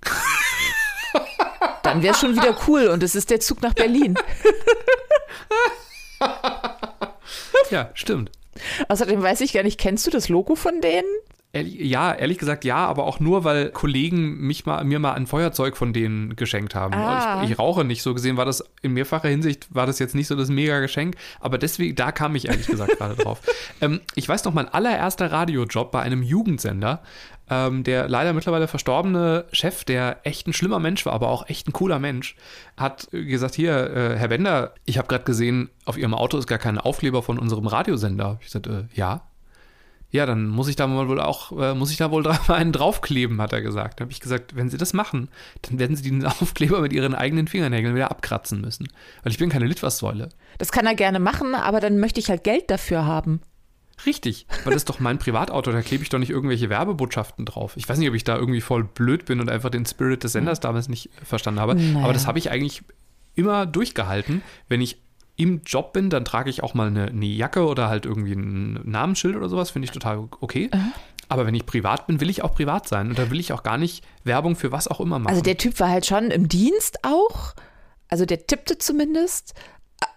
Dann 1.83 2.03
wäre 2.03 2.15
schon 2.15 2.35
wieder 2.35 2.57
cool 2.67 2.89
und 2.89 3.03
es 3.03 3.15
ist 3.15 3.31
der 3.31 3.41
Zug 3.41 3.63
nach 3.63 3.75
Berlin. 3.75 4.19
ja, 7.71 7.91
stimmt. 7.95 8.31
Außerdem 8.89 9.23
weiß 9.23 9.41
ich 9.41 9.53
gar 9.53 9.63
nicht, 9.63 9.79
kennst 9.79 10.07
du 10.07 10.11
das 10.11 10.29
Logo 10.29 10.55
von 10.55 10.81
denen? 10.81 11.09
Ja, 11.55 12.13
ehrlich 12.13 12.37
gesagt 12.37 12.67
ja, 12.67 12.77
aber 12.77 13.05
auch 13.05 13.21
nur, 13.21 13.43
weil 13.43 13.71
Kollegen 13.71 14.37
mich 14.39 14.67
mal, 14.67 14.85
mir 14.85 14.99
mal 14.99 15.15
ein 15.15 15.27
Feuerzeug 15.27 15.79
von 15.79 15.95
denen 15.95 16.37
geschenkt 16.37 16.75
haben. 16.75 16.93
Ah. 16.93 17.43
Ich, 17.43 17.51
ich, 17.51 17.59
rauche 17.59 17.85
nicht, 17.85 18.03
so 18.03 18.13
gesehen 18.13 18.37
war 18.37 18.45
das 18.45 18.63
in 18.83 18.93
mehrfacher 18.93 19.29
Hinsicht, 19.29 19.75
war 19.75 19.87
das 19.87 19.99
jetzt 19.99 20.15
nicht 20.15 20.27
so 20.27 20.37
das 20.37 20.51
mega 20.51 20.79
Geschenk, 20.81 21.17
aber 21.41 21.57
deswegen, 21.57 21.97
da 21.97 22.13
kam 22.13 22.37
ich 22.37 22.49
ehrlich 22.49 22.67
gesagt 22.67 22.93
gerade 22.99 23.17
drauf. 23.17 23.41
Ähm, 23.81 24.03
ich 24.15 24.29
weiß 24.29 24.45
noch, 24.45 24.53
mein 24.53 24.69
allererster 24.69 25.33
Radiojob 25.33 25.91
bei 25.91 26.03
einem 26.03 26.23
Jugendsender, 26.23 27.03
ähm, 27.51 27.85
der 27.85 28.09
leider 28.09 28.33
mittlerweile 28.33 28.69
verstorbene 28.69 29.47
Chef, 29.53 29.85
der 29.85 30.19
echt 30.25 30.47
ein 30.47 30.53
schlimmer 30.53 30.79
Mensch 30.79 31.05
war, 31.07 31.13
aber 31.13 31.29
auch 31.29 31.49
echt 31.49 31.69
ein 31.69 31.73
cooler 31.73 31.99
Mensch, 31.99 32.37
hat 32.77 33.09
gesagt, 33.11 33.55
hier, 33.55 33.91
äh, 33.91 34.17
Herr 34.17 34.29
Bender, 34.29 34.75
ich 34.85 34.99
habe 34.99 35.09
gerade 35.09 35.25
gesehen, 35.25 35.71
auf 35.85 35.97
Ihrem 35.97 36.15
Auto 36.15 36.39
ist 36.39 36.47
gar 36.47 36.59
kein 36.59 36.79
Aufkleber 36.79 37.23
von 37.23 37.39
unserem 37.39 37.67
Radiosender. 37.67 38.39
Ich 38.43 38.51
sagte, 38.51 38.89
äh, 38.93 38.97
ja, 38.99 39.23
Ja, 40.11 40.25
dann 40.25 40.49
muss 40.49 40.69
ich 40.69 40.77
da 40.77 40.89
wohl 40.89 41.21
auch, 41.21 41.53
äh, 41.61 41.75
muss 41.75 41.91
ich 41.91 41.99
da 41.99 42.11
wohl 42.11 42.27
einen 42.49 42.73
draufkleben, 42.73 43.43
hat 43.43 43.53
er 43.53 43.61
gesagt. 43.61 44.01
Dann 44.01 44.07
habe 44.07 44.13
ich 44.13 44.21
gesagt, 44.21 44.57
wenn 44.57 44.71
Sie 44.71 44.79
das 44.79 44.95
machen, 44.95 45.29
dann 45.63 45.79
werden 45.79 45.97
Sie 45.97 46.03
den 46.03 46.25
Aufkleber 46.27 46.81
mit 46.81 46.95
Ihren 46.95 47.15
eigenen 47.15 47.47
Fingernägeln 47.47 47.95
wieder 47.95 48.11
abkratzen 48.11 48.61
müssen. 48.63 48.89
Weil 49.23 49.33
ich 49.33 49.39
bin 49.39 49.51
keine 49.51 49.67
Litfaßsäule. 49.67 50.31
Das 50.57 50.73
kann 50.73 50.87
er 50.87 50.95
gerne 50.95 51.19
machen, 51.19 51.55
aber 51.55 51.81
dann 51.81 51.99
möchte 51.99 52.21
ich 52.21 52.31
halt 52.31 52.43
Geld 52.43 52.71
dafür 52.71 53.05
haben. 53.05 53.41
Richtig, 54.07 54.47
weil 54.65 54.73
das 54.73 54.83
ist 54.83 54.89
doch 54.89 55.01
mein 55.01 55.19
Privatauto, 55.19 55.73
da 55.73 55.83
klebe 55.83 56.03
ich 56.03 56.09
doch 56.09 56.19
nicht 56.19 56.31
irgendwelche 56.31 56.71
Werbebotschaften 56.71 57.45
drauf. 57.45 57.77
Ich 57.77 57.89
weiß 57.89 57.99
nicht, 57.99 58.09
ob 58.09 58.15
ich 58.15 58.25
da 58.25 58.37
irgendwie 58.37 58.61
voll 58.61 58.85
blöd 58.85 59.25
bin 59.25 59.41
und 59.41 59.51
einfach 59.51 59.71
den 59.71 59.87
Spirit 59.87 60.25
des 60.25 60.33
Senders 60.33 60.61
damals 60.61 60.89
nicht 60.89 61.11
verstanden 61.25 61.61
habe, 61.61 61.75
naja. 61.75 62.05
aber 62.05 62.13
das 62.13 62.27
habe 62.27 62.39
ich 62.39 62.51
eigentlich 62.51 62.83
immer 63.35 63.67
durchgehalten. 63.67 64.43
Wenn 64.69 64.81
ich 64.81 64.99
im 65.37 65.63
Job 65.65 65.93
bin, 65.93 66.11
dann 66.11 66.25
trage 66.25 66.51
ich 66.51 66.63
auch 66.63 66.75
mal 66.75 66.89
eine, 66.89 67.07
eine 67.07 67.27
Jacke 67.27 67.67
oder 67.67 67.89
halt 67.89 68.07
irgendwie 68.07 68.33
ein 68.33 68.81
Namensschild 68.85 69.37
oder 69.37 69.49
sowas, 69.49 69.71
finde 69.71 69.87
ich 69.87 69.93
total 69.93 70.29
okay. 70.41 70.69
Mhm. 70.73 70.93
Aber 71.29 71.47
wenn 71.47 71.55
ich 71.55 71.67
privat 71.67 72.07
bin, 72.07 72.21
will 72.21 72.31
ich 72.31 72.43
auch 72.43 72.55
privat 72.55 72.89
sein 72.89 73.09
und 73.09 73.19
da 73.19 73.31
will 73.31 73.39
ich 73.39 73.53
auch 73.53 73.63
gar 73.63 73.79
nicht 73.79 74.05
Werbung 74.25 74.57
für 74.57 74.73
was 74.73 74.89
auch 74.89 75.01
immer 75.01 75.19
machen. 75.19 75.31
Also 75.31 75.43
der 75.43 75.57
Typ 75.57 75.79
war 75.79 75.91
halt 75.91 76.07
schon 76.07 76.31
im 76.31 76.49
Dienst 76.49 77.05
auch, 77.05 77.55
also 78.09 78.25
der 78.25 78.47
tippte 78.47 78.79
zumindest, 78.79 79.55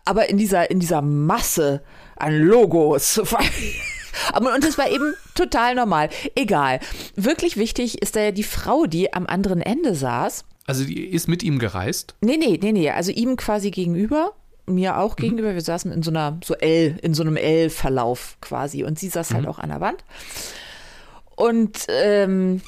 aber 0.06 0.30
in 0.30 0.38
dieser, 0.38 0.70
in 0.72 0.80
dieser 0.80 1.02
Masse 1.02 1.82
an 2.16 2.38
Logos. 2.38 3.18
Und 4.36 4.64
das 4.64 4.78
war 4.78 4.90
eben 4.90 5.14
total 5.36 5.76
normal. 5.76 6.10
Egal. 6.36 6.80
Wirklich 7.16 7.58
wichtig 7.58 8.02
ist 8.02 8.16
da 8.16 8.22
ja 8.22 8.32
die 8.32 8.44
Frau, 8.44 8.86
die 8.86 9.14
am 9.14 9.26
anderen 9.26 9.62
Ende 9.62 9.96
saß. 9.96 10.46
Also 10.68 10.84
die 10.86 11.06
ist 11.06 11.28
mit 11.28 11.44
ihm 11.44 11.60
gereist? 11.60 12.16
Nee, 12.22 12.38
nee, 12.38 12.60
nee, 12.62 12.72
nee. 12.72 12.90
Also 12.90 13.12
ihm 13.12 13.36
quasi 13.36 13.72
gegenüber, 13.72 14.34
mir 14.66 14.98
auch 14.98 15.18
mhm. 15.18 15.22
gegenüber. 15.22 15.54
Wir 15.54 15.62
saßen 15.62 15.92
in 15.92 16.04
so 16.04 16.12
einer, 16.12 16.40
so 16.44 16.56
L, 16.56 16.98
in 17.02 17.14
so 17.14 17.24
einem 17.24 17.38
L-Verlauf 17.38 18.38
quasi. 18.42 18.84
Und 18.84 19.00
sie 19.00 19.10
saß 19.10 19.32
halt 19.32 19.44
mhm. 19.44 19.48
halt 19.48 19.56
auch 19.56 19.60
an 19.60 19.70
der 19.70 19.82
Wand. 19.82 20.04
Und 21.36 21.88
ähm, 21.88 22.62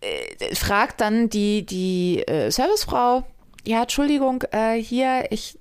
äh, 0.00 0.54
fragt 0.54 1.00
dann 1.00 1.28
die, 1.28 1.66
die 1.66 2.26
äh, 2.26 2.50
Servicefrau, 2.50 3.24
ja, 3.66 3.82
Entschuldigung, 3.82 4.42
äh, 4.52 4.74
hier, 4.74 5.26
ich, 5.30 5.58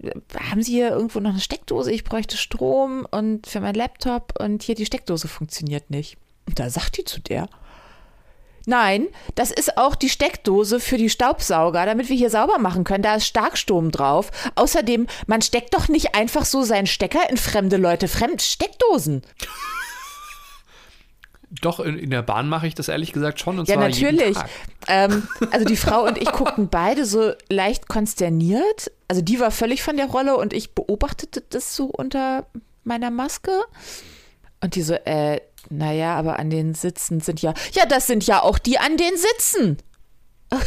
haben 0.50 0.62
Sie 0.62 0.74
hier 0.74 0.90
irgendwo 0.90 1.20
noch 1.20 1.32
eine 1.32 1.40
Steckdose? 1.40 1.92
Ich 1.92 2.04
bräuchte 2.04 2.38
Strom 2.38 3.08
und 3.10 3.48
für 3.48 3.62
meinen 3.62 3.76
Laptop 3.76 4.34
und 4.40 4.64
hier 4.64 4.76
die 4.76 4.86
Steckdose 4.86 5.28
funktioniert 5.28 5.90
nicht. 5.90 6.18
Und 6.46 6.60
da 6.60 6.70
sagt 6.70 6.98
die 6.98 7.06
zu 7.06 7.22
der, 7.22 7.48
Nein, 8.66 9.08
das 9.36 9.52
ist 9.52 9.78
auch 9.78 9.94
die 9.94 10.10
Steckdose 10.10 10.80
für 10.80 10.98
die 10.98 11.10
Staubsauger, 11.10 11.86
damit 11.86 12.08
wir 12.08 12.16
hier 12.16 12.30
sauber 12.30 12.60
machen 12.60 12.86
können. 12.86 13.04
Da 13.04 13.16
ist 13.16 13.28
Starkstrom 13.28 13.92
drauf. 13.92 14.32
Außerdem, 14.56 15.08
man 15.28 15.42
steckt 15.42 15.74
doch 15.74 15.90
nicht 15.90 16.16
einfach 16.16 16.46
so 16.46 16.64
seinen 16.64 16.88
Stecker 16.88 17.30
in 17.30 17.36
fremde 17.36 17.76
Leute, 17.76 18.08
fremd 18.08 18.42
Steckdosen. 18.42 19.22
Doch, 21.62 21.80
in, 21.80 21.98
in, 21.98 22.10
der 22.10 22.24
Bahn 22.24 22.50
mache 22.50 22.68
ich 22.68 22.74
das 22.74 22.88
ehrlich 22.88 23.14
gesagt 23.14 23.40
schon. 23.40 23.60
Und 23.60 23.68
ja, 23.68 23.76
zwar 23.76 23.90
natürlich. 23.90 24.38
Ähm, 24.88 25.28
also 25.52 25.66
die 25.66 25.76
Frau 25.76 26.04
und 26.04 26.18
ich 26.18 26.32
guckten 26.32 26.68
beide 26.68 27.06
so 27.06 27.34
leicht 27.50 27.88
konsterniert. 27.88 28.92
Also 29.08 29.22
die 29.22 29.40
war 29.40 29.52
völlig 29.52 29.84
von 29.84 29.98
der 29.98 30.08
Rolle 30.08 30.36
und 30.36 30.54
ich 30.54 30.74
beobachtete 30.74 31.44
das 31.50 31.76
so 31.76 31.86
unter 31.86 32.48
meiner 32.84 33.12
Maske. 33.12 33.52
Und 34.62 34.76
die 34.76 34.82
so, 34.82 34.94
äh, 34.94 35.42
naja, 35.70 36.16
aber 36.16 36.40
an 36.40 36.50
den 36.50 36.74
Sitzen 36.74 37.20
sind 37.20 37.42
ja, 37.42 37.54
ja, 37.74 37.86
das 37.86 38.08
sind 38.08 38.26
ja 38.26 38.42
auch 38.42 38.58
die 38.58 38.80
an 38.80 38.98
den 38.98 39.14
Sitzen. 39.18 39.78
Okay. 40.50 40.64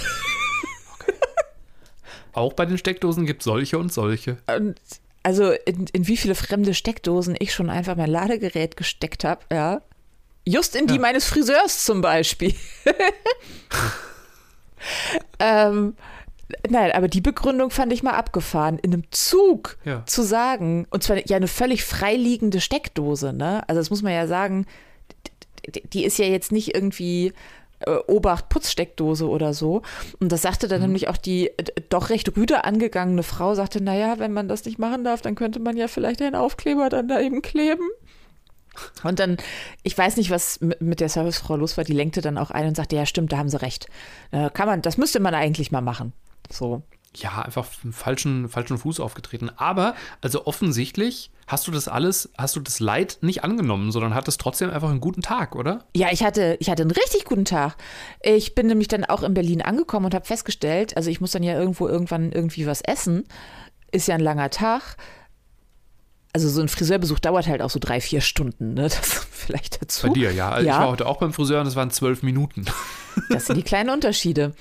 Auch 2.33 2.53
bei 2.53 2.67
den 2.67 2.77
Steckdosen 2.77 3.25
gibt 3.25 3.41
es 3.41 3.45
solche 3.45 3.79
und 3.79 3.91
solche. 3.93 4.37
Und 4.47 4.79
also 5.23 5.53
in, 5.53 5.87
in 5.93 6.07
wie 6.07 6.19
viele 6.19 6.35
fremde 6.35 6.75
Steckdosen 6.75 7.35
ich 7.39 7.55
schon 7.55 7.71
einfach 7.71 7.97
mein 7.97 8.11
Ladegerät 8.11 8.77
gesteckt 8.77 9.25
habe, 9.25 9.41
ja. 9.51 9.81
Just 10.47 10.77
in 10.77 10.87
die 10.87 10.95
ja. 10.95 11.01
meines 11.01 11.27
Friseurs 11.27 11.85
zum 11.85 12.01
Beispiel. 12.01 12.55
ähm, 15.41 15.97
nein, 16.69 16.93
aber 16.93 17.09
die 17.09 17.21
Begründung 17.21 17.71
fand 17.71 17.93
ich 17.93 18.05
mal 18.05 18.13
abgefahren. 18.13 18.79
In 18.79 18.93
einem 18.93 19.05
Zug 19.11 19.77
ja. 19.85 20.05
zu 20.07 20.23
sagen, 20.23 20.87
und 20.91 21.03
zwar 21.03 21.19
ja 21.29 21.37
eine 21.37 21.49
völlig 21.49 21.85
freiliegende 21.85 22.61
Steckdose, 22.61 23.33
ne? 23.33 23.69
Also 23.69 23.81
das 23.81 23.91
muss 23.91 24.03
man 24.03 24.13
ja 24.13 24.29
sagen, 24.29 24.67
die 25.93 26.05
ist 26.05 26.19
ja 26.19 26.27
jetzt 26.27 26.53
nicht 26.53 26.77
irgendwie 26.77 27.33
äh, 27.81 27.97
Obacht 28.07 28.49
Putzsteckdose 28.49 29.29
oder 29.29 29.53
so. 29.53 29.83
Und 30.21 30.31
das 30.31 30.43
sagte 30.43 30.69
dann 30.69 30.79
mhm. 30.79 30.87
nämlich 30.87 31.09
auch 31.09 31.17
die 31.17 31.49
äh, 31.49 31.65
doch 31.89 32.11
recht 32.11 32.37
rüde 32.37 32.65
angegangene 32.65 33.23
Frau, 33.23 33.55
sagte, 33.55 33.83
naja, 33.83 34.19
wenn 34.19 34.33
man 34.33 34.49
das 34.49 34.65
nicht 34.65 34.79
machen 34.79 35.05
darf, 35.05 35.23
dann 35.23 35.35
könnte 35.35 35.59
man 35.61 35.77
ja 35.77 35.89
vielleicht 35.89 36.23
einen 36.23 36.37
Aufkleber 36.37 36.89
dann 36.89 37.09
da 37.09 37.21
eben 37.21 37.43
kleben. 37.43 37.89
Und 39.03 39.19
dann, 39.19 39.37
ich 39.83 39.97
weiß 39.97 40.17
nicht, 40.17 40.31
was 40.31 40.61
mit 40.61 41.01
der 41.01 41.09
Servicefrau 41.09 41.57
los 41.57 41.77
war, 41.77 41.85
die 41.85 41.93
lenkte 41.93 42.21
dann 42.21 42.39
auch 42.39 42.51
ein 42.51 42.67
und 42.67 42.77
sagte, 42.77 42.97
ja, 42.97 43.07
stimmt, 43.07 43.33
da 43.33 43.39
haben 43.39 43.49
sie 43.49 43.61
recht. 43.61 43.87
Äh, 44.31 44.51
kann 44.51 44.67
man, 44.67 44.83
das 44.83 44.97
müsste 44.97 45.21
man 45.21 45.35
eigentlich 45.35 45.71
mal 45.73 45.81
machen. 45.81 46.13
So. 46.51 46.83
Ja, 47.15 47.41
einfach 47.41 47.65
falschen, 47.93 48.49
falschen 48.49 48.77
Fuß 48.77 49.01
aufgetreten. 49.01 49.51
Aber, 49.57 49.95
also 50.21 50.47
offensichtlich 50.47 51.31
hast 51.47 51.67
du 51.67 51.71
das 51.71 51.89
alles, 51.89 52.31
hast 52.37 52.57
du 52.57 52.61
das 52.61 52.79
Leid 52.79 53.19
nicht 53.23 53.43
angenommen, 53.43 53.91
sondern 53.91 54.15
hattest 54.15 54.41
trotzdem 54.41 54.71
einfach 54.71 54.91
einen 54.91 55.01
guten 55.01 55.23
Tag, 55.23 55.55
oder? 55.55 55.85
Ja, 55.95 56.09
ich 56.11 56.23
hatte, 56.23 56.57
ich 56.61 56.69
hatte 56.69 56.83
einen 56.83 56.91
richtig 56.91 57.25
guten 57.25 57.47
Tag. 57.47 57.77
Ich 58.21 58.55
bin 58.55 58.67
nämlich 58.67 58.89
dann 58.89 59.05
auch 59.05 59.23
in 59.23 59.33
Berlin 59.33 59.63
angekommen 59.63 60.07
und 60.07 60.15
habe 60.15 60.27
festgestellt, 60.27 60.97
also 60.97 61.09
ich 61.09 61.21
muss 61.21 61.31
dann 61.31 61.43
ja 61.43 61.59
irgendwo 61.59 61.89
irgendwann 61.89 62.33
irgendwie 62.33 62.67
was 62.67 62.83
essen. 62.83 63.25
Ist 63.93 64.09
ja 64.09 64.17
ein 64.17 64.21
langer 64.21 64.51
Tag 64.51 64.97
also 66.37 66.51
so 66.51 66.61
ein 66.61 66.69
Friseurbesuch 66.69 67.19
dauert 67.19 67.47
halt 67.47 67.63
auch 67.63 67.71
so 67.71 67.79
drei, 67.79 67.99
vier 67.99 68.21
Stunden, 68.21 68.75
ne? 68.75 68.83
Das 68.91 69.27
vielleicht 69.31 69.81
dazu. 69.81 70.09
Bei 70.09 70.13
dir, 70.13 70.33
ja. 70.33 70.51
Also 70.51 70.69
ja. 70.69 70.75
Ich 70.75 70.81
war 70.81 70.91
heute 70.91 71.07
auch 71.07 71.17
beim 71.17 71.33
Friseur 71.33 71.63
und 71.63 71.67
es 71.67 71.77
waren 71.77 71.91
zwölf 71.91 72.23
Minuten. 72.23 72.67
Das 73.31 73.47
sind 73.47 73.57
die 73.57 73.63
kleinen 73.63 73.89
Unterschiede. 73.89 74.53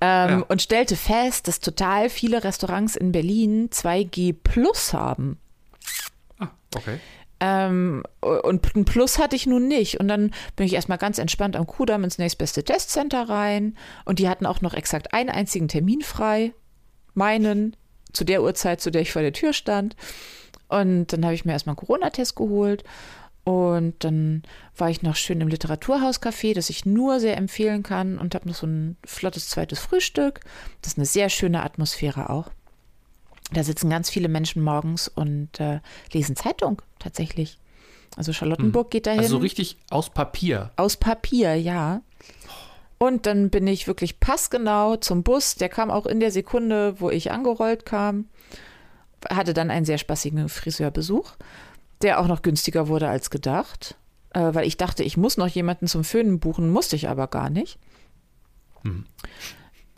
Ähm, 0.00 0.30
ja. 0.30 0.44
Und 0.48 0.62
stellte 0.62 0.96
fest, 0.96 1.46
dass 1.46 1.60
total 1.60 2.08
viele 2.08 2.42
Restaurants 2.42 2.96
in 2.96 3.12
Berlin 3.12 3.68
2G 3.68 4.34
Plus 4.42 4.94
haben. 4.94 5.36
Ah, 6.38 6.48
okay. 6.74 6.98
Ähm, 7.40 8.02
und 8.22 8.74
ein 8.74 8.86
Plus 8.86 9.18
hatte 9.18 9.36
ich 9.36 9.46
nun 9.46 9.68
nicht. 9.68 10.00
Und 10.00 10.08
dann 10.08 10.30
bin 10.56 10.64
ich 10.64 10.72
erstmal 10.72 10.96
ganz 10.96 11.18
entspannt 11.18 11.54
am 11.54 11.66
Kudamm 11.66 12.02
ins 12.02 12.16
nächstbeste 12.16 12.64
Testcenter 12.64 13.28
rein. 13.28 13.76
Und 14.06 14.20
die 14.20 14.28
hatten 14.30 14.46
auch 14.46 14.62
noch 14.62 14.72
exakt 14.72 15.12
einen 15.12 15.28
einzigen 15.28 15.68
Termin 15.68 16.00
frei. 16.00 16.54
Meinen, 17.12 17.76
zu 18.14 18.24
der 18.24 18.42
Uhrzeit, 18.42 18.80
zu 18.80 18.90
der 18.90 19.02
ich 19.02 19.12
vor 19.12 19.20
der 19.20 19.34
Tür 19.34 19.52
stand. 19.52 19.96
Und 20.68 21.12
dann 21.12 21.24
habe 21.24 21.34
ich 21.34 21.44
mir 21.44 21.52
erstmal 21.52 21.72
einen 21.72 21.86
Corona-Test 21.86 22.36
geholt. 22.36 22.84
Und 23.44 23.94
dann 24.04 24.42
war 24.76 24.90
ich 24.90 25.00
noch 25.00 25.16
schön 25.16 25.40
im 25.40 25.48
Literaturhauscafé, 25.48 26.54
das 26.54 26.68
ich 26.68 26.84
nur 26.84 27.18
sehr 27.18 27.38
empfehlen 27.38 27.82
kann 27.82 28.18
und 28.18 28.34
habe 28.34 28.46
noch 28.46 28.54
so 28.54 28.66
ein 28.66 28.98
flottes 29.06 29.48
zweites 29.48 29.78
Frühstück. 29.78 30.40
Das 30.82 30.92
ist 30.92 30.98
eine 30.98 31.06
sehr 31.06 31.30
schöne 31.30 31.62
Atmosphäre 31.62 32.28
auch. 32.28 32.50
Da 33.50 33.64
sitzen 33.64 33.88
ganz 33.88 34.10
viele 34.10 34.28
Menschen 34.28 34.62
morgens 34.62 35.08
und 35.08 35.58
äh, 35.60 35.80
lesen 36.12 36.36
Zeitung 36.36 36.82
tatsächlich. 36.98 37.58
Also 38.16 38.34
Charlottenburg 38.34 38.88
hm. 38.88 38.90
geht 38.90 39.06
dahin. 39.06 39.20
Also 39.20 39.38
richtig 39.38 39.78
aus 39.88 40.10
Papier. 40.10 40.70
Aus 40.76 40.98
Papier, 40.98 41.54
ja. 41.54 42.02
Und 42.98 43.24
dann 43.24 43.48
bin 43.48 43.66
ich 43.66 43.86
wirklich 43.86 44.20
passgenau 44.20 44.96
zum 44.96 45.22
Bus. 45.22 45.54
Der 45.54 45.70
kam 45.70 45.90
auch 45.90 46.04
in 46.04 46.20
der 46.20 46.32
Sekunde, 46.32 47.00
wo 47.00 47.08
ich 47.08 47.30
angerollt 47.30 47.86
kam 47.86 48.26
hatte 49.30 49.54
dann 49.54 49.70
einen 49.70 49.84
sehr 49.84 49.98
spaßigen 49.98 50.48
Friseurbesuch, 50.48 51.32
der 52.02 52.20
auch 52.20 52.26
noch 52.26 52.42
günstiger 52.42 52.88
wurde 52.88 53.08
als 53.08 53.30
gedacht, 53.30 53.96
äh, 54.30 54.40
weil 54.52 54.66
ich 54.66 54.76
dachte, 54.76 55.02
ich 55.02 55.16
muss 55.16 55.36
noch 55.36 55.48
jemanden 55.48 55.86
zum 55.86 56.04
Föhnen 56.04 56.40
buchen, 56.40 56.70
musste 56.70 56.96
ich 56.96 57.08
aber 57.08 57.26
gar 57.26 57.50
nicht. 57.50 57.78
Mhm. 58.82 59.06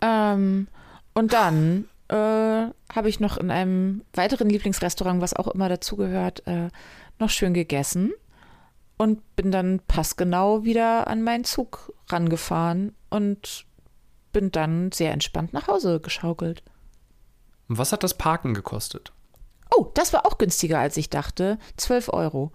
Ähm, 0.01 0.69
und 1.15 1.33
dann 1.33 1.89
äh, 2.09 2.15
habe 2.15 3.09
ich 3.09 3.21
noch 3.21 3.37
in 3.37 3.51
einem 3.51 4.03
weiteren 4.15 4.49
Lieblingsrestaurant, 4.49 5.21
was 5.21 5.35
auch 5.35 5.49
immer 5.49 5.69
dazugehört, 5.69 6.47
äh, 6.47 6.69
noch 7.19 7.31
schön 7.31 7.55
gegessen 7.55 8.13
und 8.97 9.37
bin 9.37 9.51
dann 9.51 9.81
passgenau 9.87 10.65
wieder 10.65 11.07
an 11.07 11.23
meinen 11.23 11.45
Zug 11.45 11.93
rangefahren 12.09 12.95
und 13.11 13.65
bin 14.33 14.51
dann 14.51 14.93
sehr 14.93 15.13
entspannt 15.13 15.53
nach 15.53 15.69
Hause 15.69 16.01
geschaukelt. 16.01 16.63
Und 17.71 17.79
was 17.79 17.93
hat 17.93 18.03
das 18.03 18.15
Parken 18.15 18.53
gekostet? 18.53 19.13
Oh, 19.71 19.93
das 19.95 20.13
war 20.13 20.27
auch 20.27 20.39
günstiger, 20.39 20.81
als 20.81 20.97
ich 20.97 21.09
dachte. 21.09 21.57
12 21.77 22.13
Euro. 22.13 22.51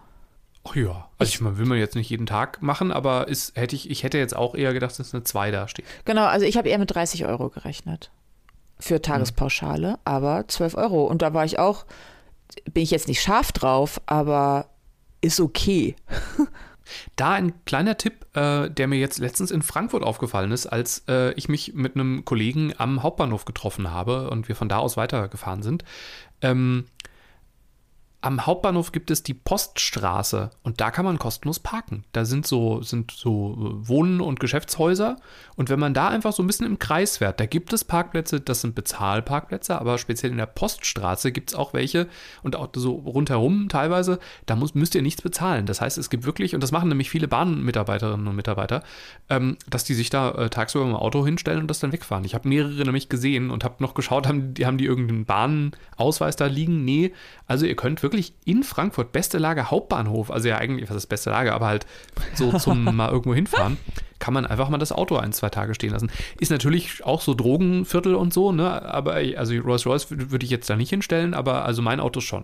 Ach 0.65 0.75
ja, 0.75 1.10
also 1.17 1.29
ich, 1.29 1.39
meine, 1.39 1.57
will 1.57 1.65
man 1.65 1.77
jetzt 1.77 1.95
nicht 1.95 2.10
jeden 2.10 2.25
Tag 2.25 2.62
machen, 2.62 2.91
aber 2.91 3.29
ist, 3.29 3.55
hätte 3.55 3.77
ich, 3.77 3.89
ich 3.89 4.03
hätte 4.03 4.17
jetzt 4.17 4.36
auch 4.36 4.55
eher 4.55 4.74
gedacht, 4.74 5.00
dass 5.00 5.13
eine 5.13 5.24
2 5.24 5.51
da 5.51 5.69
steht. 5.69 5.86
Genau, 6.03 6.25
also 6.25 6.45
ich 6.45 6.57
habe 6.57 6.67
eher 6.67 6.79
mit 6.79 6.93
30 6.93 7.25
Euro 7.25 7.50
gerechnet. 7.50 8.12
Für 8.77 9.01
Tagespauschale, 9.01 9.91
hm. 9.91 10.00
aber 10.03 10.50
12 10.50 10.75
Euro. 10.75 11.05
Und 11.05 11.22
da 11.22 11.34
war 11.34 11.45
ich 11.45 11.60
auch, 11.60 11.86
bin 12.74 12.84
ich 12.84 12.91
jetzt 12.91 13.07
nicht 13.07 13.22
scharf 13.22 13.53
drauf, 13.53 14.01
aber 14.07 14.67
ist 15.22 15.39
okay. 15.39 15.95
Da 17.15 17.34
ein 17.34 17.54
kleiner 17.65 17.98
Tipp, 17.98 18.25
äh, 18.36 18.70
der 18.70 18.88
mir 18.88 18.98
jetzt 18.98 19.20
letztens 19.20 19.51
in 19.51 19.62
Frankfurt 19.62 20.04
aufgefallen 20.04 20.51
ist, 20.51 20.68
als 20.68 21.04
äh, 21.08 21.34
ich 21.34 21.50
mich 21.50 21.74
mit 21.74 21.96
einem 21.96 22.25
Kollegen 22.25 22.74
am 22.77 23.04
Hauptbahnhof 23.04 23.46
getroffen 23.46 23.92
habe 23.92 24.30
und 24.30 24.48
wir 24.48 24.56
von 24.56 24.70
da 24.70 24.77
aus 24.77 24.98
weitergefahren 24.98 25.63
sind. 25.63 25.84
Ähm, 26.42 26.86
am 28.25 28.44
Hauptbahnhof 28.48 28.91
gibt 28.91 29.12
es 29.12 29.22
die 29.22 29.36
Poststraße 29.36 30.50
und 30.63 30.82
da 30.82 30.89
kann 30.89 31.05
man 31.05 31.20
kostenlos 31.20 31.60
parken. 31.60 32.05
Da 32.12 32.25
sind 32.25 32.48
so, 32.48 32.82
sind 32.82 33.12
so 33.12 33.53
äh, 33.53 33.88
Wohnen- 33.88 34.20
und 34.20 34.39
Geschäftshäuser 34.39 35.17
und 35.55 35.70
wenn 35.70 35.79
man 35.79 35.94
da 35.94 36.08
einfach 36.08 36.34
so 36.34 36.41
ein 36.41 36.48
bisschen 36.48 36.65
im 36.65 36.79
Kreis 36.79 37.17
fährt, 37.17 37.39
da 37.39 37.46
gibt 37.46 37.72
es 37.72 37.84
Parkplätze, 37.84 38.41
das 38.41 38.62
sind 38.62 38.74
Bezahlparkplätze, 38.74 39.79
aber 39.79 40.00
speziell 40.00 40.32
in 40.32 40.39
der 40.39 40.48
Poststraße 40.48 41.32
gibt 41.32 41.51
es 41.51 41.55
auch 41.55 41.74
welche 41.75 42.08
und 42.41 42.55
auch 42.55 42.70
so 42.75 42.94
rundherum 42.94 43.70
teilweise, 43.70 44.17
da 44.48 44.55
muss, 44.55 44.74
müsst 44.74 44.96
ihr 44.96 45.03
nichts 45.03 45.22
bezahlen. 45.22 45.67
Das 45.67 45.79
heißt, 45.79 46.00
es 46.00 46.10
gibt 46.10 46.25
wirklich, 46.25 46.55
und 46.55 46.62
das 46.62 46.72
machen 46.72 46.89
nämlich 46.89 47.12
viele 47.12 47.27
Bahnmitarbeiterinnen 47.27 48.27
und 48.27 48.36
Mitarbeiter, 48.36 48.84
ähm, 49.29 49.58
dass 49.70 49.84
die 49.84 49.94
sich 49.94 50.10
da 50.10 50.32
äh, 50.32 50.50
tagsüber 50.50 50.86
im 50.86 50.96
Auto 50.96 51.24
hinstellen 51.24 51.62
und 51.62 51.67
das 51.67 51.79
dann 51.79 51.91
wegfahren. 51.91 52.25
Ich 52.25 52.34
habe 52.34 52.50
mehrere 52.50 52.86
nämlich 52.86 53.08
gesehen 53.08 53.51
und 53.51 53.63
habe 53.63 53.75
noch 53.84 53.94
geschaut, 53.94 54.25
haben 54.25 54.55
die, 54.55 54.65
haben 54.65 54.79
die 54.79 54.86
irgendeinen 54.86 55.25
Bahnausweis 55.25 56.36
da 56.36 56.48
liegen? 56.48 56.84
Nee, 56.86 57.13
also 57.46 57.67
ihr 57.67 57.75
könnt 57.75 58.01
wirklich 58.01 58.14
in 58.45 58.63
Frankfurt, 58.63 59.12
beste 59.12 59.38
Lage, 59.38 59.69
Hauptbahnhof, 59.72 60.31
also 60.31 60.48
ja 60.48 60.57
eigentlich, 60.57 60.89
was 60.89 60.98
ist 60.98 61.07
beste 61.07 61.29
Lage, 61.29 61.53
aber 61.53 61.67
halt 61.67 61.86
so 62.36 62.57
zum 62.57 62.84
mal 62.95 63.10
irgendwo 63.12 63.34
hinfahren, 63.36 63.77
kann 64.19 64.34
man 64.34 64.45
einfach 64.45 64.69
mal 64.69 64.77
das 64.77 64.91
Auto 64.91 65.17
ein, 65.17 65.34
zwei 65.34 65.50
Tage 65.50 65.75
stehen 65.75 65.91
lassen. 65.91 66.10
Ist 66.39 66.51
natürlich 66.51 67.03
auch 67.03 67.22
so 67.22 67.34
Drogenviertel 67.34 68.15
und 68.15 68.34
so, 68.34 68.51
ne? 68.51 68.84
Aber 68.84 69.13
also 69.13 69.55
Rolls 69.55 69.86
Royce 69.86 70.07
würde 70.10 70.45
ich 70.45 70.51
jetzt 70.51 70.69
da 70.69 70.75
nicht 70.75 70.89
hinstellen, 70.89 71.34
aber 71.34 71.65
also 71.65 71.81
mein 71.81 72.00
Auto 72.00 72.22
schon. 72.22 72.43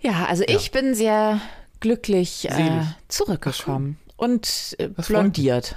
ja, 0.00 0.26
also 0.26 0.44
ja. 0.44 0.56
ich 0.56 0.70
bin 0.70 0.94
sehr 0.94 1.40
glücklich 1.80 2.48
äh, 2.50 2.82
zurückgekommen 3.08 3.98
und 4.16 4.76
äh, 4.78 4.88
blondiert. 4.88 5.76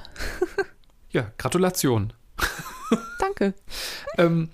ja, 1.12 1.32
Gratulation. 1.38 2.14
Danke. 3.20 3.54
ähm, 4.18 4.50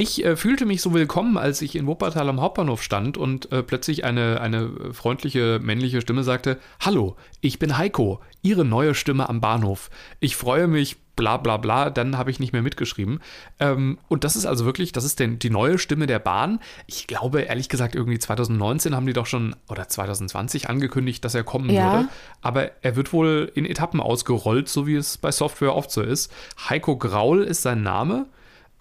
ich 0.00 0.24
äh, 0.24 0.34
fühlte 0.34 0.64
mich 0.64 0.80
so 0.80 0.94
willkommen, 0.94 1.36
als 1.36 1.60
ich 1.60 1.76
in 1.76 1.86
Wuppertal 1.86 2.26
am 2.30 2.40
Hauptbahnhof 2.40 2.82
stand 2.82 3.18
und 3.18 3.52
äh, 3.52 3.62
plötzlich 3.62 4.02
eine, 4.02 4.40
eine 4.40 4.94
freundliche 4.94 5.60
männliche 5.62 6.00
Stimme 6.00 6.24
sagte: 6.24 6.58
Hallo, 6.80 7.16
ich 7.42 7.58
bin 7.58 7.76
Heiko, 7.76 8.20
Ihre 8.40 8.64
neue 8.64 8.94
Stimme 8.94 9.28
am 9.28 9.42
Bahnhof. 9.42 9.90
Ich 10.18 10.36
freue 10.36 10.68
mich, 10.68 10.96
bla 11.16 11.36
bla 11.36 11.58
bla, 11.58 11.90
dann 11.90 12.16
habe 12.16 12.30
ich 12.30 12.40
nicht 12.40 12.54
mehr 12.54 12.62
mitgeschrieben. 12.62 13.20
Ähm, 13.58 13.98
und 14.08 14.24
das 14.24 14.36
ist 14.36 14.46
also 14.46 14.64
wirklich, 14.64 14.92
das 14.92 15.04
ist 15.04 15.20
denn 15.20 15.38
die 15.38 15.50
neue 15.50 15.76
Stimme 15.78 16.06
der 16.06 16.18
Bahn. 16.18 16.60
Ich 16.86 17.06
glaube, 17.06 17.42
ehrlich 17.42 17.68
gesagt, 17.68 17.94
irgendwie 17.94 18.18
2019 18.18 18.96
haben 18.96 19.04
die 19.04 19.12
doch 19.12 19.26
schon, 19.26 19.54
oder 19.68 19.86
2020 19.86 20.70
angekündigt, 20.70 21.22
dass 21.26 21.34
er 21.34 21.44
kommen 21.44 21.68
ja. 21.68 21.92
würde. 21.92 22.08
Aber 22.40 22.70
er 22.80 22.96
wird 22.96 23.12
wohl 23.12 23.52
in 23.54 23.66
Etappen 23.66 24.00
ausgerollt, 24.00 24.70
so 24.70 24.86
wie 24.86 24.94
es 24.94 25.18
bei 25.18 25.30
Software 25.30 25.76
oft 25.76 25.90
so 25.90 26.00
ist. 26.00 26.32
Heiko 26.70 26.96
Graul 26.96 27.42
ist 27.42 27.60
sein 27.60 27.82
Name. 27.82 28.24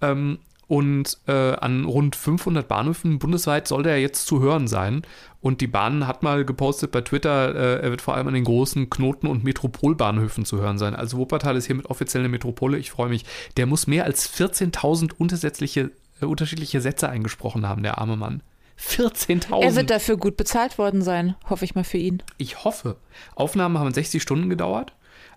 Ähm, 0.02 0.40
und 0.70 1.18
äh, 1.28 1.32
an 1.32 1.84
rund 1.86 2.16
500 2.16 2.68
Bahnhöfen 2.68 3.18
bundesweit 3.18 3.68
sollte 3.68 3.90
er 3.90 3.98
jetzt 3.98 4.28
zu 4.28 4.40
hören 4.40 4.68
sein. 4.68 5.02
Und 5.42 5.62
die 5.62 5.68
Bahn 5.68 6.06
hat 6.06 6.22
mal 6.22 6.46
gepostet 6.46 6.92
bei 6.92 7.02
Twitter, 7.02 7.56
äh, 7.56 7.82
er 7.82 7.90
wird 7.90 8.04
vor 8.04 8.14
allem 8.14 8.28
an 8.28 8.36
den 8.36 8.44
großen 8.44 8.88
Knoten- 8.88 9.26
und 9.26 9.44
Metropolbahnhöfen 9.44 10.46
zu 10.46 10.62
hören 10.62 10.78
sein. 10.78 10.96
Also 10.96 11.18
Wuppertal 11.18 11.58
ist 11.58 11.66
hiermit 11.66 11.88
offiziell 11.88 12.22
eine 12.22 12.30
Metropole. 12.30 12.78
Ich 12.78 12.92
freue 12.92 13.10
mich. 13.10 13.26
Der 13.58 13.66
muss 13.66 13.88
mehr 13.88 14.06
als 14.06 14.32
14.000 14.32 15.12
unterschiedliche, 15.18 15.90
äh, 16.22 16.26
unterschiedliche 16.26 16.82
Sätze 16.82 17.10
eingesprochen 17.10 17.68
haben, 17.68 17.82
der 17.82 17.98
arme 17.98 18.16
Mann. 18.16 18.44
14.000. 18.80 19.64
Er 19.64 19.76
wird 19.76 19.90
dafür 19.90 20.18
gut 20.18 20.38
bezahlt 20.38 20.78
worden 20.78 21.02
sein, 21.02 21.36
hoffe 21.50 21.66
ich 21.66 21.74
mal 21.74 21.84
für 21.84 21.98
ihn. 21.98 22.22
Ich 22.38 22.64
hoffe. 22.64 22.98
Aufnahmen 23.34 23.80
haben 23.80 23.92
60 23.92 24.22
Stunden 24.22 24.52
gedauert. 24.52 24.94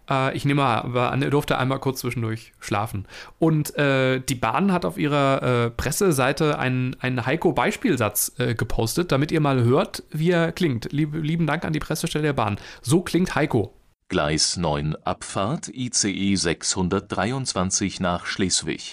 Äh, 0.09 0.37
ich 0.37 0.45
nehme 0.45 0.63
aber 0.63 1.13
an, 1.13 1.23
er 1.23 1.31
durfte 1.31 1.59
einmal 1.59 1.79
kurz 1.79 2.01
zwischendurch 2.01 2.53
schlafen. 2.61 3.07
Und 3.39 3.77
äh, 3.77 4.21
die 4.21 4.35
Bahn 4.35 4.73
hat 4.73 4.85
auf 4.85 4.99
ihrer 4.99 5.43
äh, 5.43 5.71
Presseseite 5.71 6.59
einen, 6.59 6.97
einen 7.01 7.25
Heiko-Beispielsatz 7.25 8.33
äh, 8.39 8.55
gepostet, 8.55 9.13
damit 9.13 9.33
ihr 9.33 9.41
mal 9.41 9.63
hört, 9.65 10.03
wie 10.11 10.31
er 10.31 10.53
klingt. 10.53 10.93
Lieb, 10.93 11.15
lieben 11.15 11.47
Dank 11.47 11.65
an 11.65 11.73
die 11.73 11.81
Pressestelle 11.81 12.23
der 12.23 12.33
Bahn. 12.33 12.59
So 12.81 13.03
klingt 13.03 13.35
Heiko. 13.35 13.75
Gleis 14.09 14.59
9 14.59 14.95
Abfahrt 15.05 15.69
ICE 15.69 16.35
623 16.37 18.01
nach 18.01 18.27
Schleswig. 18.27 18.93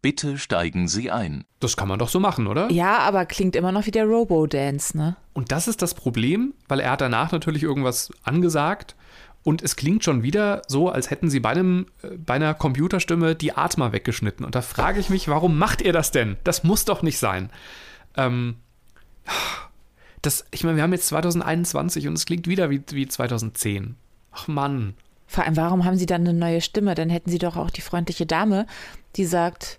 Bitte 0.00 0.36
steigen 0.36 0.86
Sie 0.86 1.10
ein. 1.10 1.44
Das 1.60 1.78
kann 1.78 1.88
man 1.88 1.98
doch 1.98 2.10
so 2.10 2.20
machen, 2.20 2.46
oder? 2.46 2.70
Ja, 2.70 2.98
aber 2.98 3.24
klingt 3.24 3.56
immer 3.56 3.72
noch 3.72 3.86
wie 3.86 3.90
der 3.90 4.04
Robo-Dance, 4.04 4.96
ne? 4.96 5.16
Und 5.32 5.50
das 5.50 5.66
ist 5.66 5.80
das 5.80 5.94
Problem, 5.94 6.52
weil 6.68 6.80
er 6.80 6.92
hat 6.92 7.00
danach 7.00 7.32
natürlich 7.32 7.62
irgendwas 7.62 8.10
angesagt 8.22 8.96
und 9.44 9.62
es 9.62 9.76
klingt 9.76 10.02
schon 10.02 10.22
wieder 10.22 10.62
so, 10.66 10.88
als 10.88 11.10
hätten 11.10 11.28
sie 11.28 11.38
bei, 11.38 11.50
einem, 11.50 11.86
äh, 12.02 12.08
bei 12.16 12.34
einer 12.34 12.54
Computerstimme 12.54 13.34
die 13.34 13.56
Atma 13.56 13.92
weggeschnitten. 13.92 14.44
Und 14.44 14.54
da 14.54 14.62
frage 14.62 14.98
ich 14.98 15.10
mich, 15.10 15.28
warum 15.28 15.58
macht 15.58 15.82
ihr 15.82 15.92
das 15.92 16.10
denn? 16.10 16.36
Das 16.44 16.64
muss 16.64 16.86
doch 16.86 17.02
nicht 17.02 17.18
sein. 17.18 17.50
Ähm, 18.16 18.56
das, 20.22 20.46
ich 20.50 20.64
meine, 20.64 20.76
wir 20.76 20.82
haben 20.82 20.92
jetzt 20.92 21.08
2021 21.08 22.08
und 22.08 22.14
es 22.14 22.24
klingt 22.24 22.48
wieder 22.48 22.70
wie, 22.70 22.82
wie 22.90 23.06
2010. 23.06 23.96
Ach 24.32 24.48
Mann. 24.48 24.94
Vor 25.26 25.44
allem, 25.44 25.56
warum 25.56 25.84
haben 25.84 25.96
sie 25.96 26.06
dann 26.06 26.22
eine 26.22 26.32
neue 26.32 26.62
Stimme? 26.62 26.94
Dann 26.94 27.10
hätten 27.10 27.30
sie 27.30 27.38
doch 27.38 27.56
auch 27.56 27.70
die 27.70 27.82
freundliche 27.82 28.24
Dame, 28.24 28.66
die 29.16 29.26
sagt, 29.26 29.78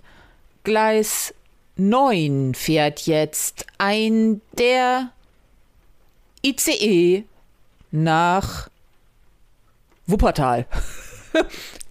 Gleis 0.63 1.33
9 1.77 2.53
fährt 2.53 3.01
jetzt 3.01 3.65
ein 3.77 4.41
der 4.57 5.11
ICE 6.45 7.23
nach 7.91 8.69
Wuppertal. 10.07 10.67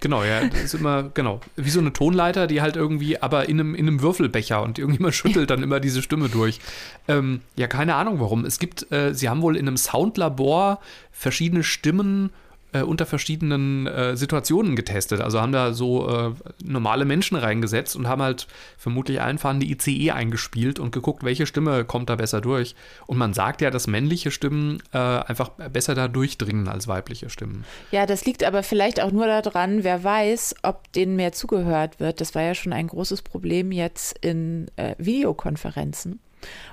genau, 0.01 0.25
ja, 0.25 0.47
das 0.47 0.63
ist 0.63 0.75
immer, 0.75 1.11
genau, 1.15 1.41
wie 1.57 1.71
so 1.71 1.81
eine 1.81 1.93
Tonleiter, 1.93 2.47
die 2.47 2.63
halt 2.63 2.77
irgendwie, 2.77 3.21
aber 3.21 3.49
in 3.49 3.61
einem, 3.61 3.75
in 3.75 3.87
einem 3.87 4.01
Würfelbecher 4.01 4.63
und 4.63 4.79
irgendjemand 4.79 5.15
schüttelt 5.15 5.51
dann 5.51 5.63
immer 5.63 5.81
diese 5.81 6.03
Stimme 6.03 6.29
durch. 6.29 6.61
Ähm, 7.09 7.41
ja, 7.57 7.67
keine 7.67 7.95
Ahnung 7.95 8.21
warum. 8.21 8.45
Es 8.45 8.59
gibt, 8.59 8.91
äh, 8.93 9.15
sie 9.15 9.29
haben 9.29 9.43
wohl 9.43 9.57
in 9.57 9.69
einem 9.69 9.77
Soundlabor 9.77 10.81
verschiedene 11.13 11.63
Stimmen 11.63 12.31
äh, 12.75 12.83
unter 12.83 13.07
verschiedenen 13.07 13.87
äh, 13.87 14.17
Situationen 14.17 14.77
getestet. 14.77 15.21
Also 15.21 15.41
haben 15.41 15.53
da 15.53 15.73
so 15.73 16.09
äh, 16.09 16.33
normale 16.63 17.05
Menschen 17.05 17.37
reingesetzt 17.37 17.95
und 17.95 18.09
haben 18.09 18.21
halt 18.21 18.49
vermutlich 18.77 19.21
einfahren 19.21 19.61
die 19.61 19.73
ICE 19.73 20.11
eingespielt 20.11 20.79
und 20.79 20.91
geguckt, 20.91 21.23
welche 21.23 21.47
Stimme 21.47 21.85
kommt 21.85 22.11
da 22.11 22.17
besser 22.17 22.41
durch. 22.41 22.75
Und 23.07 23.17
man 23.17 23.33
sagt 23.33 23.61
ja, 23.61 23.71
dass 23.71 23.87
männliche 23.87 24.31
Stimmen 24.31 24.83
äh, 24.93 24.99
einfach 24.99 25.51
besser 25.51 25.95
da 25.95 26.09
durchdringen 26.09 26.69
als 26.69 26.89
weibliche 26.89 27.31
Stimmen. 27.31 27.65
Ja, 27.93 28.07
das 28.07 28.25
liegt 28.25 28.43
aber 28.43 28.63
vielleicht 28.63 29.01
auch 29.01 29.13
nur 29.13 29.27
daran, 29.27 29.85
wer 29.85 30.03
weiß, 30.03 30.57
ob 30.63 30.93
denen 30.93 31.15
mehr 31.15 31.33
zugehört 31.33 32.01
wird. 32.01 32.21
Das 32.21 32.35
war 32.35 32.43
ja 32.43 32.55
schon 32.55 32.73
ein 32.73 32.89
großes 32.89 33.23
Problem 33.23 33.71
jetzt 33.71 34.19
in 34.21 34.67
äh, 34.77 34.97
Videokonferenzen. 34.99 36.19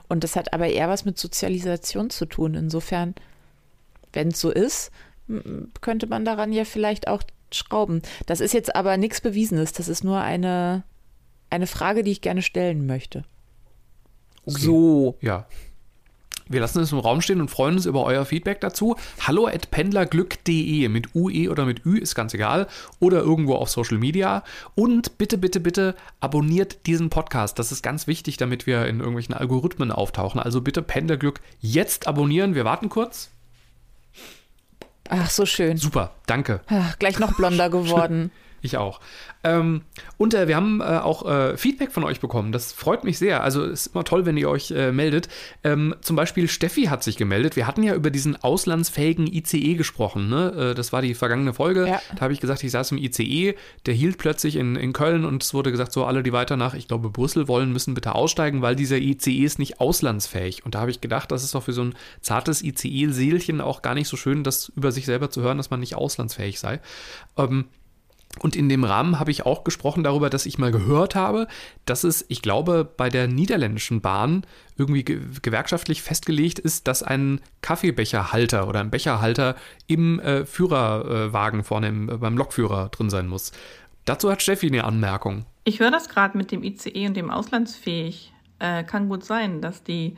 Und 0.08 0.24
das 0.24 0.36
hat 0.36 0.52
aber 0.52 0.68
eher 0.68 0.90
was 0.90 1.06
mit 1.06 1.20
Sozialisation 1.20 2.10
zu 2.10 2.26
tun. 2.26 2.56
Insofern, 2.56 3.14
wenn 4.14 4.30
es 4.30 4.42
so 4.42 4.50
ist, 4.50 4.92
könnte 5.82 6.08
man 6.08 6.26
daran 6.26 6.52
ja 6.52 6.66
vielleicht 6.66 7.08
auch 7.08 7.24
schrauben. 7.52 8.02
Das 8.26 8.40
ist 8.40 8.54
jetzt 8.54 8.76
aber 8.76 8.98
nichts 8.98 9.22
Bewiesenes. 9.22 9.74
Das 9.74 9.88
ist 9.88 10.04
nur 10.04 10.22
eine, 10.22 10.84
eine 11.50 11.68
Frage, 11.68 12.04
die 12.04 12.12
ich 12.12 12.22
gerne 12.22 12.42
stellen 12.42 12.86
möchte. 12.86 13.24
Okay. 14.46 14.60
So. 14.60 15.18
Ja. 15.22 15.46
Wir 16.48 16.60
lassen 16.60 16.82
es 16.82 16.92
im 16.92 17.00
Raum 17.00 17.22
stehen 17.22 17.40
und 17.40 17.50
freuen 17.50 17.76
uns 17.76 17.86
über 17.86 18.04
euer 18.04 18.26
Feedback 18.26 18.60
dazu. 18.60 18.98
Hallo 19.22 19.48
at 19.48 19.72
pendlerglück.de 19.72 20.90
mit 20.90 21.16
UE 21.16 21.50
oder 21.50 21.66
mit 21.66 21.86
Ü, 21.86 21.98
ist 21.98 22.14
ganz 22.14 22.34
egal. 22.34 22.68
Oder 23.00 23.20
irgendwo 23.20 23.56
auf 23.56 23.70
Social 23.70 23.98
Media. 23.98 24.44
Und 24.76 25.18
bitte, 25.18 25.38
bitte, 25.38 25.62
bitte 25.62 25.96
abonniert 26.20 26.88
diesen 26.88 27.10
Podcast. 27.10 27.58
Das 27.58 27.72
ist 27.72 27.84
ganz 27.84 28.06
wichtig, 28.06 28.36
damit 28.36 28.68
wir 28.68 28.86
in 28.88 29.00
irgendwelchen 29.00 29.34
Algorithmen 29.34 29.92
auftauchen. 29.94 30.42
Also 30.42 30.60
bitte 30.60 30.82
Pendlerglück 30.82 31.40
jetzt 31.62 32.08
abonnieren. 32.08 32.54
Wir 32.54 32.66
warten 32.66 32.90
kurz. 32.90 33.30
Ach, 35.12 35.30
so 35.30 35.46
schön. 35.46 35.78
Super, 35.78 36.12
danke. 36.26 36.62
Ach, 36.68 36.98
gleich 36.98 37.20
noch 37.20 37.34
blonder 37.36 37.70
geworden. 37.78 38.32
Ich 38.64 38.78
auch. 38.78 39.00
Ähm, 39.44 39.82
und 40.18 40.36
äh, 40.36 40.48
wir 40.48 40.56
haben 40.56 40.82
äh, 40.82 40.84
auch 40.84 41.28
äh, 41.28 41.58
Feedback 41.58 41.92
von 41.92 42.04
euch 42.04 42.20
bekommen. 42.20 42.52
Das 42.52 42.74
freut 42.74 43.04
mich 43.04 43.18
sehr. 43.18 43.42
Also 43.44 43.64
ist 43.64 43.88
immer 43.88 44.04
toll, 44.04 44.26
wenn 44.28 44.38
ihr 44.38 44.50
euch 44.50 44.70
äh, 44.70 44.92
meldet. 44.92 45.30
Ähm, 45.64 45.96
zum 46.02 46.16
Beispiel 46.16 46.48
Steffi 46.48 46.84
hat 46.84 47.04
sich 47.04 47.18
gemeldet. 47.18 47.56
Wir 47.56 47.66
hatten 47.66 47.82
ja 47.82 47.96
über 47.96 48.12
diesen 48.12 48.42
auslandsfähigen 48.42 49.26
ICE 49.26 49.74
gesprochen. 49.74 50.30
Ne? 50.30 50.72
Äh, 50.72 50.76
das 50.76 50.94
war 50.94 51.02
die 51.02 51.16
vergangene 51.16 51.54
Folge. 51.54 51.88
Ja. 51.88 52.02
Da 52.16 52.22
habe 52.22 52.34
ich 52.34 52.40
gesagt, 52.40 52.64
ich 52.64 52.70
saß 52.70 52.92
im 52.92 53.00
ICE. 53.00 53.56
Der 53.88 53.94
hielt 53.96 54.20
plötzlich 54.20 54.58
in, 54.58 54.76
in 54.76 54.94
Köln 54.94 55.26
und 55.26 55.42
es 55.42 55.56
wurde 55.56 55.72
gesagt, 55.72 55.92
so 55.92 56.06
alle, 56.06 56.22
die 56.22 56.34
weiter 56.34 56.56
nach, 56.56 56.76
ich 56.76 56.88
glaube, 56.88 57.10
Brüssel 57.10 57.48
wollen, 57.48 57.74
müssen 57.74 57.96
bitte 57.96 58.14
aussteigen, 58.14 58.62
weil 58.62 58.76
dieser 58.76 58.98
ICE 58.98 59.44
ist 59.44 59.58
nicht 59.58 59.82
auslandsfähig. 59.82 60.66
Und 60.66 60.76
da 60.76 60.82
habe 60.82 60.92
ich 60.92 61.02
gedacht, 61.02 61.32
das 61.32 61.44
ist 61.44 61.56
doch 61.56 61.64
für 61.64 61.74
so 61.74 61.84
ein 61.84 61.96
zartes 62.22 62.62
ICE-Seelchen 62.62 63.60
auch 63.60 63.82
gar 63.82 63.96
nicht 63.96 64.08
so 64.08 64.18
schön, 64.18 64.44
das 64.44 64.72
über 64.76 64.92
sich 64.92 65.08
selber 65.08 65.32
zu 65.32 65.42
hören, 65.42 65.58
dass 65.58 65.72
man 65.72 65.80
nicht 65.80 65.96
auslandsfähig 65.96 66.60
sei. 66.60 66.80
Ähm, 67.38 67.66
und 68.40 68.56
in 68.56 68.70
dem 68.70 68.84
Rahmen 68.84 69.20
habe 69.20 69.32
ich 69.32 69.46
auch 69.46 69.64
gesprochen 69.64 70.04
darüber, 70.04 70.30
dass 70.30 70.46
ich 70.46 70.58
mal 70.58 70.72
gehört 70.72 71.16
habe, 71.16 71.48
dass 71.86 72.04
es, 72.04 72.26
ich 72.30 72.42
glaube, 72.42 72.86
bei 72.86 73.10
der 73.10 73.28
niederländischen 73.28 74.02
Bahn 74.02 74.46
irgendwie 74.78 75.04
gewerkschaftlich 75.04 76.02
festgelegt 76.02 76.58
ist, 76.58 76.88
dass 76.88 77.04
ein 77.04 77.42
Kaffeebecherhalter 77.62 78.68
oder 78.68 78.80
ein 78.80 78.90
Becherhalter 78.90 79.56
im 79.88 80.20
äh, 80.20 80.46
Führerwagen 80.46 81.64
vorne 81.64 81.90
im, 81.90 82.10
äh, 82.10 82.18
beim 82.18 82.38
Lokführer 82.38 82.90
drin 82.90 83.10
sein 83.10 83.28
muss. 83.28 83.52
Dazu 84.06 84.32
hat 84.32 84.42
Steffi 84.42 84.68
eine 84.68 84.86
Anmerkung. 84.86 85.46
Ich 85.64 85.80
höre 85.80 85.92
das 85.92 86.10
gerade 86.10 86.38
mit 86.38 86.52
dem 86.52 86.64
ICE 86.64 87.08
und 87.08 87.16
dem 87.16 87.30
Auslandsfähig. 87.30 88.34
äh, 88.60 88.84
kann 88.84 89.10
gut 89.10 89.24
sein, 89.24 89.62
dass 89.62 89.84
die 89.84 90.18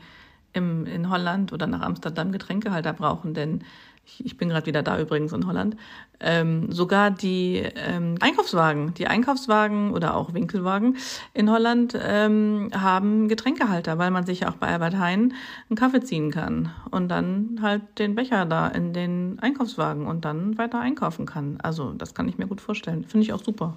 im, 0.54 0.86
in 0.86 1.10
Holland 1.10 1.52
oder 1.52 1.66
nach 1.66 1.80
Amsterdam 1.82 2.32
Getränkehalter 2.32 2.92
brauchen, 2.92 3.34
denn 3.34 3.64
ich, 4.06 4.24
ich 4.24 4.36
bin 4.36 4.48
gerade 4.48 4.66
wieder 4.66 4.82
da 4.82 4.98
übrigens 4.98 5.32
in 5.32 5.46
Holland, 5.46 5.76
ähm, 6.20 6.70
sogar 6.70 7.10
die 7.10 7.62
ähm, 7.76 8.16
Einkaufswagen, 8.20 8.94
die 8.94 9.06
Einkaufswagen 9.06 9.92
oder 9.92 10.16
auch 10.16 10.34
Winkelwagen 10.34 10.96
in 11.32 11.50
Holland 11.50 11.98
ähm, 12.00 12.70
haben 12.74 13.28
Getränkehalter, 13.28 13.98
weil 13.98 14.10
man 14.10 14.26
sich 14.26 14.40
ja 14.40 14.50
auch 14.50 14.56
bei 14.56 14.68
Albert 14.68 14.98
Heijn 14.98 15.34
einen 15.68 15.76
Kaffee 15.76 16.00
ziehen 16.00 16.30
kann 16.30 16.70
und 16.90 17.08
dann 17.08 17.58
halt 17.62 17.82
den 17.98 18.14
Becher 18.14 18.46
da 18.46 18.68
in 18.68 18.92
den 18.92 19.38
Einkaufswagen 19.40 20.06
und 20.06 20.24
dann 20.24 20.56
weiter 20.58 20.80
einkaufen 20.80 21.26
kann. 21.26 21.58
Also 21.62 21.92
das 21.92 22.14
kann 22.14 22.28
ich 22.28 22.38
mir 22.38 22.46
gut 22.46 22.60
vorstellen. 22.60 23.04
Finde 23.04 23.24
ich 23.24 23.32
auch 23.32 23.42
super. 23.42 23.76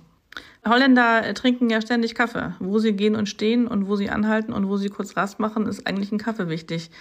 Holländer 0.68 1.34
trinken 1.34 1.70
ja 1.70 1.82
ständig 1.82 2.16
Kaffee. 2.16 2.54
Wo 2.60 2.80
sie 2.80 2.94
gehen 2.94 3.16
und 3.16 3.28
stehen 3.30 3.68
und 3.68 3.88
wo 3.88 3.96
sie 3.96 4.10
anhalten 4.10 4.54
und 4.54 4.68
wo 4.68 4.78
sie 4.78 4.90
kurz 4.90 5.16
Rast 5.16 5.40
machen, 5.40 5.66
ist 5.66 5.88
eigentlich 5.88 6.12
ein 6.12 6.18
Kaffee 6.18 6.50
wichtig. 6.50 6.92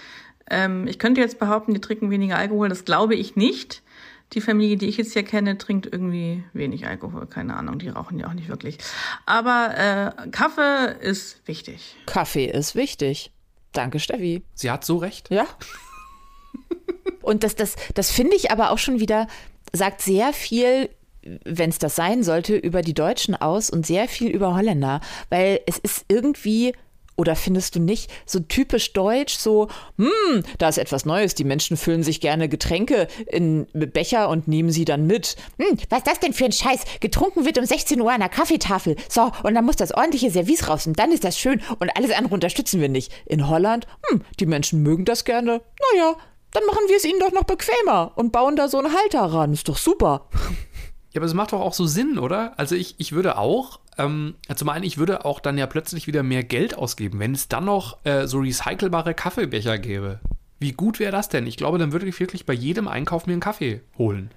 Ähm, 0.51 0.87
ich 0.87 0.99
könnte 0.99 1.21
jetzt 1.21 1.39
behaupten, 1.39 1.75
die 1.75 1.81
trinken 1.81 2.11
weniger 2.11 2.37
Alkohol. 2.37 2.69
Das 2.69 2.85
glaube 2.85 3.15
ich 3.15 3.37
nicht. 3.37 3.83
Die 4.33 4.41
Familie, 4.41 4.77
die 4.77 4.89
ich 4.89 4.97
jetzt 4.97 5.13
hier 5.13 5.23
kenne, 5.23 5.57
trinkt 5.57 5.87
irgendwie 5.87 6.43
wenig 6.53 6.87
Alkohol. 6.87 7.27
Keine 7.27 7.57
Ahnung, 7.57 7.79
die 7.79 7.89
rauchen 7.89 8.19
ja 8.19 8.27
auch 8.27 8.33
nicht 8.33 8.49
wirklich. 8.49 8.79
Aber 9.25 10.15
äh, 10.27 10.29
Kaffee 10.31 10.97
ist 11.01 11.47
wichtig. 11.47 11.97
Kaffee 12.07 12.47
ist 12.47 12.75
wichtig. 12.75 13.31
Danke, 13.73 14.01
Steffi. 14.01 14.43
Sie 14.55 14.71
hat 14.71 14.85
so 14.85 14.97
recht. 14.97 15.31
Ja. 15.31 15.47
Und 17.23 17.45
das, 17.45 17.55
das, 17.55 17.77
das 17.95 18.11
finde 18.11 18.37
ich 18.37 18.51
aber 18.51 18.71
auch 18.71 18.79
schon 18.79 19.01
wieder, 19.01 19.29
sagt 19.73 20.01
sehr 20.01 20.33
viel 20.33 20.89
wenn 21.45 21.71
es 21.71 21.79
das 21.79 21.97
sein 21.97 22.23
sollte, 22.23 22.57
über 22.57 22.83
die 22.83 22.95
Deutschen 22.95 23.35
aus 23.35 23.71
und 23.71 23.87
sehr 23.87 24.09
viel 24.09 24.31
über 24.31 24.55
Holländer, 24.55 25.01
weil 25.29 25.61
es 25.67 25.79
ist 25.79 26.05
irgendwie 26.09 26.73
oder 27.17 27.35
findest 27.37 27.75
du 27.75 27.81
nicht 27.81 28.11
so 28.25 28.41
typisch 28.41 28.93
deutsch, 28.93 29.37
so, 29.37 29.69
hm, 29.97 30.43
da 30.59 30.69
ist 30.69 30.79
etwas 30.79 31.05
Neues, 31.05 31.35
die 31.35 31.45
Menschen 31.45 31.77
füllen 31.77 32.03
sich 32.03 32.21
gerne 32.21 32.49
Getränke 32.49 33.09
in 33.27 33.67
Becher 33.73 34.29
und 34.29 34.49
nehmen 34.49 34.71
sie 34.71 34.85
dann 34.85 35.07
mit. 35.07 35.37
Hm, 35.59 35.79
was 35.89 35.99
ist 35.99 36.07
das 36.07 36.21
denn 36.21 36.33
für 36.33 36.45
ein 36.45 36.53
Scheiß? 36.53 36.81
Getrunken 37.01 37.45
wird 37.45 37.59
um 37.59 37.65
16 37.65 38.01
Uhr 38.01 38.13
an 38.13 38.21
der 38.21 38.29
Kaffeetafel. 38.29 38.97
So, 39.09 39.33
und 39.43 39.55
dann 39.55 39.65
muss 39.65 39.77
das 39.77 39.93
ordentliche 39.93 40.31
Service 40.31 40.69
raus 40.69 40.87
und 40.87 40.99
dann 40.99 41.13
ist 41.13 41.25
das 41.25 41.39
schön 41.39 41.63
und 41.79 41.91
alles 41.97 42.13
andere 42.13 42.35
unterstützen 42.35 42.81
wir 42.81 42.89
nicht. 42.89 43.13
In 43.27 43.49
Holland, 43.49 43.87
hm, 44.09 44.23
die 44.39 44.47
Menschen 44.47 44.83
mögen 44.83 45.05
das 45.05 45.25
gerne. 45.25 45.63
Naja, 45.93 46.17
dann 46.53 46.65
machen 46.67 46.89
wir 46.89 46.97
es 46.97 47.05
ihnen 47.05 47.21
doch 47.21 47.33
noch 47.33 47.45
bequemer 47.45 48.13
und 48.17 48.33
bauen 48.33 48.57
da 48.57 48.69
so 48.69 48.79
einen 48.79 48.95
Halter 48.95 49.21
ran. 49.21 49.53
Ist 49.53 49.69
doch 49.69 49.77
super. 49.77 50.29
Ja, 51.17 51.21
aber 51.21 51.27
es 51.27 51.33
macht 51.33 51.55
doch 51.55 51.61
auch 51.61 51.73
so 51.73 51.87
Sinn, 51.87 52.19
oder? 52.19 52.53
Also 52.59 52.75
ich, 52.75 52.95
ich 52.99 53.13
würde 53.13 53.39
auch 53.39 53.81
ähm, 53.97 54.35
zum 54.55 54.69
einen, 54.69 54.85
ich 54.85 54.99
würde 54.99 55.25
auch 55.25 55.41
dann 55.41 55.57
ja 55.57 55.67
plötzlich 55.67 56.07
wieder 56.07 56.23
mehr 56.23 56.45
Geld 56.45 56.77
ausgeben, 56.77 57.21
wenn 57.21 57.33
es 57.33 57.49
dann 57.49 57.65
noch 57.65 58.05
äh, 58.05 58.27
so 58.27 58.41
recycelbare 58.41 59.15
Kaffeebecher 59.15 59.79
gäbe. 59.79 60.21
Wie 60.59 60.73
gut 60.73 60.99
wäre 60.99 61.13
das 61.13 61.31
denn? 61.31 61.47
Ich 61.47 61.57
glaube, 61.57 61.79
dann 61.79 61.93
würde 61.93 62.07
ich 62.07 62.21
wirklich 62.21 62.45
bei 62.45 62.53
jedem 62.53 62.87
Einkauf 62.87 63.27
mir 63.27 63.33
einen 63.33 63.41
Kaffee 63.41 63.81
holen. 63.97 64.31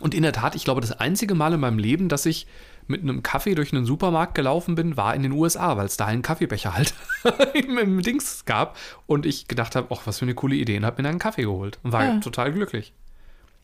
Und 0.00 0.14
in 0.14 0.22
der 0.22 0.32
Tat, 0.32 0.54
ich 0.54 0.64
glaube, 0.64 0.80
das 0.80 0.92
einzige 0.92 1.34
Mal 1.34 1.52
in 1.52 1.60
meinem 1.60 1.78
Leben, 1.78 2.08
dass 2.08 2.24
ich 2.24 2.46
mit 2.86 3.02
einem 3.02 3.22
Kaffee 3.22 3.54
durch 3.54 3.74
einen 3.74 3.84
Supermarkt 3.84 4.34
gelaufen 4.34 4.74
bin, 4.74 4.96
war 4.96 5.14
in 5.14 5.22
den 5.22 5.32
USA, 5.32 5.76
weil 5.76 5.84
es 5.84 5.98
da 5.98 6.06
einen 6.06 6.22
Kaffeebecher 6.22 6.74
halt 6.74 6.94
im, 7.52 7.76
im, 7.76 8.00
Dings 8.00 8.46
gab. 8.46 8.78
Und 9.06 9.26
ich 9.26 9.48
gedacht 9.48 9.76
habe, 9.76 9.88
ach, 9.90 10.06
was 10.06 10.18
für 10.18 10.24
eine 10.24 10.34
coole 10.34 10.56
Idee, 10.56 10.78
und 10.78 10.86
habe 10.86 10.96
mir 10.96 11.02
dann 11.02 11.10
einen 11.10 11.18
Kaffee 11.18 11.42
geholt 11.42 11.78
und 11.82 11.92
war 11.92 12.04
ja. 12.04 12.20
total 12.20 12.52
glücklich. 12.52 12.94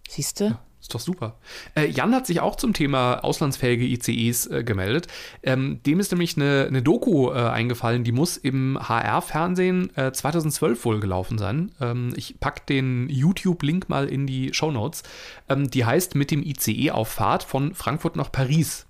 Siehst 0.09 0.41
du? 0.41 0.59
Ist 0.81 0.95
doch 0.95 1.01
super. 1.01 1.37
Äh, 1.75 1.87
Jan 1.89 2.15
hat 2.15 2.27
sich 2.27 2.41
auch 2.41 2.57
zum 2.57 2.73
Thema 2.73 3.25
auslandsfähige 3.25 3.85
ICEs 3.85 4.47
äh, 4.47 4.65
gemeldet. 4.65 5.09
Ähm, 5.43 5.81
dem 5.85 6.01
ist 6.01 6.13
nämlich 6.13 6.37
eine, 6.37 6.67
eine 6.69 6.83
Doku 6.83 7.31
äh, 7.31 7.35
eingefallen, 7.35 8.05
die 8.05 8.13
muss 8.13 8.37
im 8.37 8.79
HR-Fernsehen 8.81 9.91
2012 10.13 10.81
äh, 10.81 10.85
wohl 10.85 11.01
gelaufen 11.01 11.37
sein. 11.37 11.73
Ähm, 11.81 12.15
ich 12.17 12.39
packe 12.41 12.63
den 12.69 13.09
YouTube-Link 13.11 13.89
mal 13.89 14.09
in 14.09 14.27
die 14.27 14.55
Show 14.55 14.71
Notes. 14.71 15.03
Ähm, 15.49 15.69
die 15.69 15.85
heißt 15.85 16.15
Mit 16.15 16.31
dem 16.31 16.43
ICE 16.43 16.93
auf 16.93 17.09
Fahrt 17.09 17.43
von 17.43 17.75
Frankfurt 17.75 18.17
nach 18.17 18.33
Paris. 18.33 18.88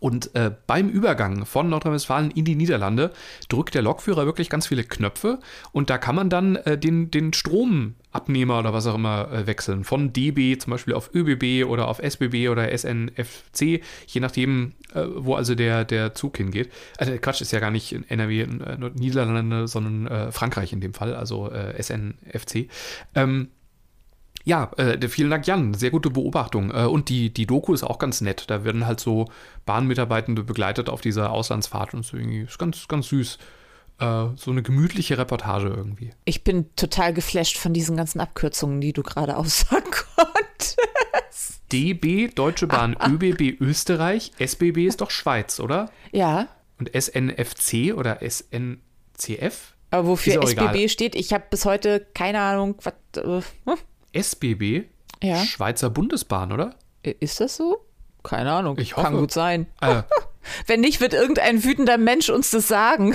Und 0.00 0.34
äh, 0.34 0.50
beim 0.66 0.88
Übergang 0.88 1.46
von 1.46 1.68
Nordrhein-Westfalen 1.68 2.30
in 2.30 2.44
die 2.44 2.54
Niederlande 2.54 3.12
drückt 3.48 3.74
der 3.74 3.82
Lokführer 3.82 4.26
wirklich 4.26 4.50
ganz 4.50 4.66
viele 4.66 4.84
Knöpfe 4.84 5.38
und 5.72 5.90
da 5.90 5.98
kann 5.98 6.14
man 6.14 6.30
dann 6.30 6.56
äh, 6.56 6.76
den, 6.76 7.10
den 7.10 7.32
Stromabnehmer 7.32 8.58
oder 8.58 8.72
was 8.72 8.86
auch 8.86 8.94
immer 8.94 9.30
äh, 9.32 9.46
wechseln. 9.46 9.84
Von 9.84 10.12
DB 10.12 10.58
zum 10.58 10.72
Beispiel 10.72 10.94
auf 10.94 11.10
ÖBB 11.14 11.68
oder 11.68 11.88
auf 11.88 12.00
SBB 12.00 12.48
oder 12.48 12.76
SNFC, 12.76 13.82
je 14.06 14.20
nachdem, 14.20 14.72
äh, 14.94 15.04
wo 15.14 15.34
also 15.34 15.54
der, 15.54 15.84
der 15.84 16.14
Zug 16.14 16.36
hingeht. 16.36 16.72
Also 16.98 17.12
Quatsch 17.18 17.40
ist 17.40 17.52
ja 17.52 17.60
gar 17.60 17.70
nicht 17.70 17.92
in 17.92 18.08
NRW, 18.08 18.42
in, 18.42 18.60
äh, 18.60 18.90
Niederlande, 18.94 19.68
sondern 19.68 20.06
äh, 20.06 20.32
Frankreich 20.32 20.72
in 20.72 20.80
dem 20.80 20.94
Fall, 20.94 21.14
also 21.14 21.50
SNFC. 21.78 22.68
Ähm, 23.14 23.48
ja, 24.44 24.70
äh, 24.76 25.08
vielen 25.08 25.30
Dank, 25.30 25.46
Jan. 25.46 25.74
Sehr 25.74 25.90
gute 25.90 26.10
Beobachtung. 26.10 26.70
Äh, 26.70 26.84
und 26.84 27.08
die, 27.08 27.32
die 27.32 27.46
Doku 27.46 27.72
ist 27.72 27.84
auch 27.84 27.98
ganz 27.98 28.20
nett. 28.20 28.44
Da 28.48 28.64
werden 28.64 28.86
halt 28.86 29.00
so 29.00 29.28
Bahnmitarbeitende 29.66 30.42
begleitet 30.42 30.88
auf 30.88 31.00
dieser 31.00 31.30
Auslandsfahrt 31.30 31.94
und 31.94 32.00
ist 32.00 32.12
irgendwie 32.12 32.42
ist 32.42 32.58
ganz, 32.58 32.88
ganz 32.88 33.08
süß. 33.08 33.38
Äh, 33.98 34.26
so 34.36 34.50
eine 34.50 34.62
gemütliche 34.62 35.16
Reportage 35.18 35.68
irgendwie. 35.68 36.10
Ich 36.24 36.42
bin 36.42 36.74
total 36.74 37.14
geflasht 37.14 37.58
von 37.58 37.72
diesen 37.72 37.96
ganzen 37.96 38.20
Abkürzungen, 38.20 38.80
die 38.80 38.92
du 38.92 39.02
gerade 39.02 39.36
aussagen 39.36 39.90
konntest. 40.16 40.78
DB, 41.70 42.28
Deutsche 42.28 42.66
Bahn, 42.66 42.96
ah, 42.98 43.06
ah. 43.06 43.10
ÖBB, 43.10 43.60
Österreich. 43.60 44.32
SBB 44.38 44.86
ist 44.86 45.00
doch 45.00 45.10
Schweiz, 45.10 45.60
oder? 45.60 45.90
Ja. 46.10 46.48
Und 46.78 46.90
SNFC 46.94 47.94
oder 47.96 48.18
SNCF? 48.20 49.74
Aber 49.90 50.08
wofür 50.08 50.42
SBB 50.42 50.74
egal. 50.74 50.88
steht, 50.88 51.14
ich 51.14 51.32
habe 51.32 51.44
bis 51.48 51.64
heute 51.64 52.06
keine 52.14 52.40
Ahnung, 52.40 52.76
was. 52.82 53.84
Äh? 54.12 54.20
SBB? 54.20 54.84
Ja. 55.22 55.44
Schweizer 55.44 55.90
Bundesbahn, 55.90 56.52
oder? 56.52 56.74
Ist 57.02 57.40
das 57.40 57.56
so? 57.56 57.84
Keine 58.22 58.52
Ahnung. 58.52 58.78
Ich 58.78 58.96
hoffe. 58.96 59.06
Kann 59.06 59.16
gut 59.16 59.32
sein. 59.32 59.66
Äh. 59.80 60.02
Wenn 60.66 60.80
nicht, 60.80 61.00
wird 61.00 61.14
irgendein 61.14 61.62
wütender 61.64 61.98
Mensch 61.98 62.28
uns 62.28 62.50
das 62.50 62.68
sagen 62.68 63.14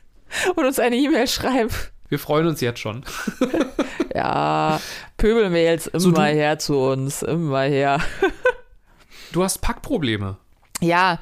und 0.56 0.64
uns 0.64 0.78
eine 0.78 0.96
E-Mail 0.96 1.26
schreiben. 1.28 1.70
Wir 2.08 2.18
freuen 2.18 2.46
uns 2.46 2.60
jetzt 2.60 2.80
schon. 2.80 3.04
ja, 4.14 4.80
jetzt 5.20 5.86
immer 5.88 6.00
so, 6.00 6.22
her 6.22 6.58
zu 6.58 6.78
uns, 6.78 7.22
immer 7.22 7.62
her. 7.62 8.00
du 9.32 9.42
hast 9.42 9.60
Packprobleme. 9.60 10.36
Ja, 10.80 11.18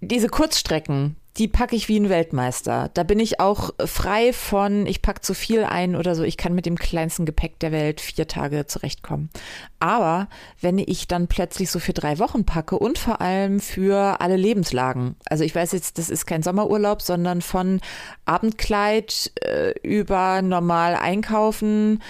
diese 0.00 0.28
Kurzstrecken, 0.28 1.16
die 1.36 1.48
packe 1.48 1.74
ich 1.74 1.88
wie 1.88 1.98
ein 1.98 2.08
Weltmeister. 2.08 2.90
Da 2.94 3.02
bin 3.02 3.18
ich 3.18 3.40
auch 3.40 3.70
frei 3.84 4.32
von, 4.32 4.86
ich 4.86 5.02
packe 5.02 5.20
zu 5.20 5.34
viel 5.34 5.64
ein 5.64 5.96
oder 5.96 6.14
so. 6.14 6.22
Ich 6.22 6.36
kann 6.36 6.54
mit 6.54 6.64
dem 6.64 6.78
kleinsten 6.78 7.26
Gepäck 7.26 7.58
der 7.58 7.72
Welt 7.72 8.00
vier 8.00 8.28
Tage 8.28 8.66
zurechtkommen. 8.66 9.30
Aber 9.80 10.28
wenn 10.60 10.78
ich 10.78 11.08
dann 11.08 11.26
plötzlich 11.26 11.72
so 11.72 11.80
für 11.80 11.92
drei 11.92 12.20
Wochen 12.20 12.44
packe 12.44 12.78
und 12.78 12.98
vor 12.98 13.20
allem 13.20 13.58
für 13.58 14.20
alle 14.20 14.36
Lebenslagen, 14.36 15.16
also 15.26 15.42
ich 15.42 15.54
weiß 15.54 15.72
jetzt, 15.72 15.98
das 15.98 16.08
ist 16.08 16.26
kein 16.26 16.44
Sommerurlaub, 16.44 17.02
sondern 17.02 17.42
von 17.42 17.80
Abendkleid 18.26 19.32
äh, 19.42 19.72
über 19.82 20.40
normal 20.40 20.94
einkaufen 20.94 22.00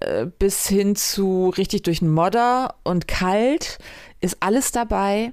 äh, 0.00 0.24
bis 0.24 0.66
hin 0.66 0.96
zu 0.96 1.50
richtig 1.50 1.82
durch 1.82 1.98
den 1.98 2.10
Modder 2.10 2.76
und 2.82 3.08
kalt, 3.08 3.78
ist 4.22 4.38
alles 4.40 4.72
dabei. 4.72 5.32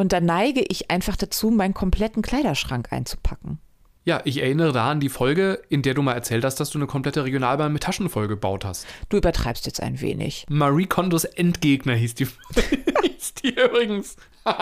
Und 0.00 0.14
da 0.14 0.20
neige 0.22 0.64
ich 0.66 0.90
einfach 0.90 1.14
dazu, 1.14 1.50
meinen 1.50 1.74
kompletten 1.74 2.22
Kleiderschrank 2.22 2.90
einzupacken. 2.90 3.58
Ja, 4.06 4.22
ich 4.24 4.40
erinnere 4.40 4.72
da 4.72 4.90
an 4.90 4.98
die 4.98 5.10
Folge, 5.10 5.60
in 5.68 5.82
der 5.82 5.92
du 5.92 6.00
mal 6.00 6.14
erzählt 6.14 6.42
hast, 6.42 6.58
dass 6.58 6.70
du 6.70 6.78
eine 6.78 6.86
komplette 6.86 7.22
Regionalbahn 7.22 7.70
mit 7.70 7.82
Taschen 7.82 8.08
vollgebaut 8.08 8.64
hast. 8.64 8.86
Du 9.10 9.18
übertreibst 9.18 9.66
jetzt 9.66 9.82
ein 9.82 10.00
wenig. 10.00 10.46
Marie 10.48 10.86
Kondos 10.86 11.24
Endgegner 11.24 11.92
hieß 11.96 12.14
die, 12.14 12.28
hieß 13.02 13.34
die 13.42 13.50
übrigens. 13.50 14.16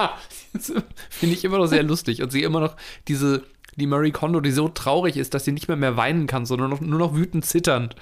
Finde 1.08 1.36
ich 1.36 1.44
immer 1.44 1.58
noch 1.58 1.68
sehr 1.68 1.84
lustig. 1.84 2.20
Und 2.20 2.32
sie 2.32 2.42
immer 2.42 2.58
noch 2.58 2.74
diese, 3.06 3.44
die 3.76 3.86
Marie 3.86 4.10
Kondo, 4.10 4.40
die 4.40 4.50
so 4.50 4.68
traurig 4.68 5.16
ist, 5.16 5.34
dass 5.34 5.44
sie 5.44 5.52
nicht 5.52 5.68
mehr 5.68 5.76
mehr 5.76 5.96
weinen 5.96 6.26
kann, 6.26 6.46
sondern 6.46 6.68
noch, 6.68 6.80
nur 6.80 6.98
noch 6.98 7.14
wütend 7.14 7.46
zitternd. 7.46 7.94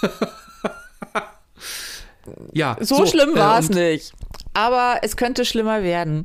ja. 2.54 2.78
So, 2.80 2.96
so 2.96 3.06
schlimm 3.06 3.34
war 3.34 3.58
es 3.58 3.68
äh, 3.68 3.92
nicht. 3.92 4.14
Aber 4.54 5.00
es 5.02 5.18
könnte 5.18 5.44
schlimmer 5.44 5.82
werden. 5.82 6.24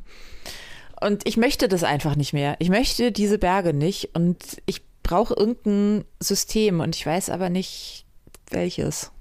Und 1.03 1.27
ich 1.27 1.37
möchte 1.37 1.67
das 1.67 1.83
einfach 1.83 2.15
nicht 2.15 2.33
mehr. 2.33 2.55
Ich 2.59 2.69
möchte 2.69 3.11
diese 3.11 3.37
Berge 3.37 3.73
nicht 3.73 4.15
und 4.15 4.61
ich 4.65 4.81
brauche 5.03 5.33
irgendein 5.33 6.05
System 6.19 6.79
und 6.79 6.95
ich 6.95 7.05
weiß 7.05 7.29
aber 7.29 7.49
nicht 7.49 8.05
welches. 8.49 9.11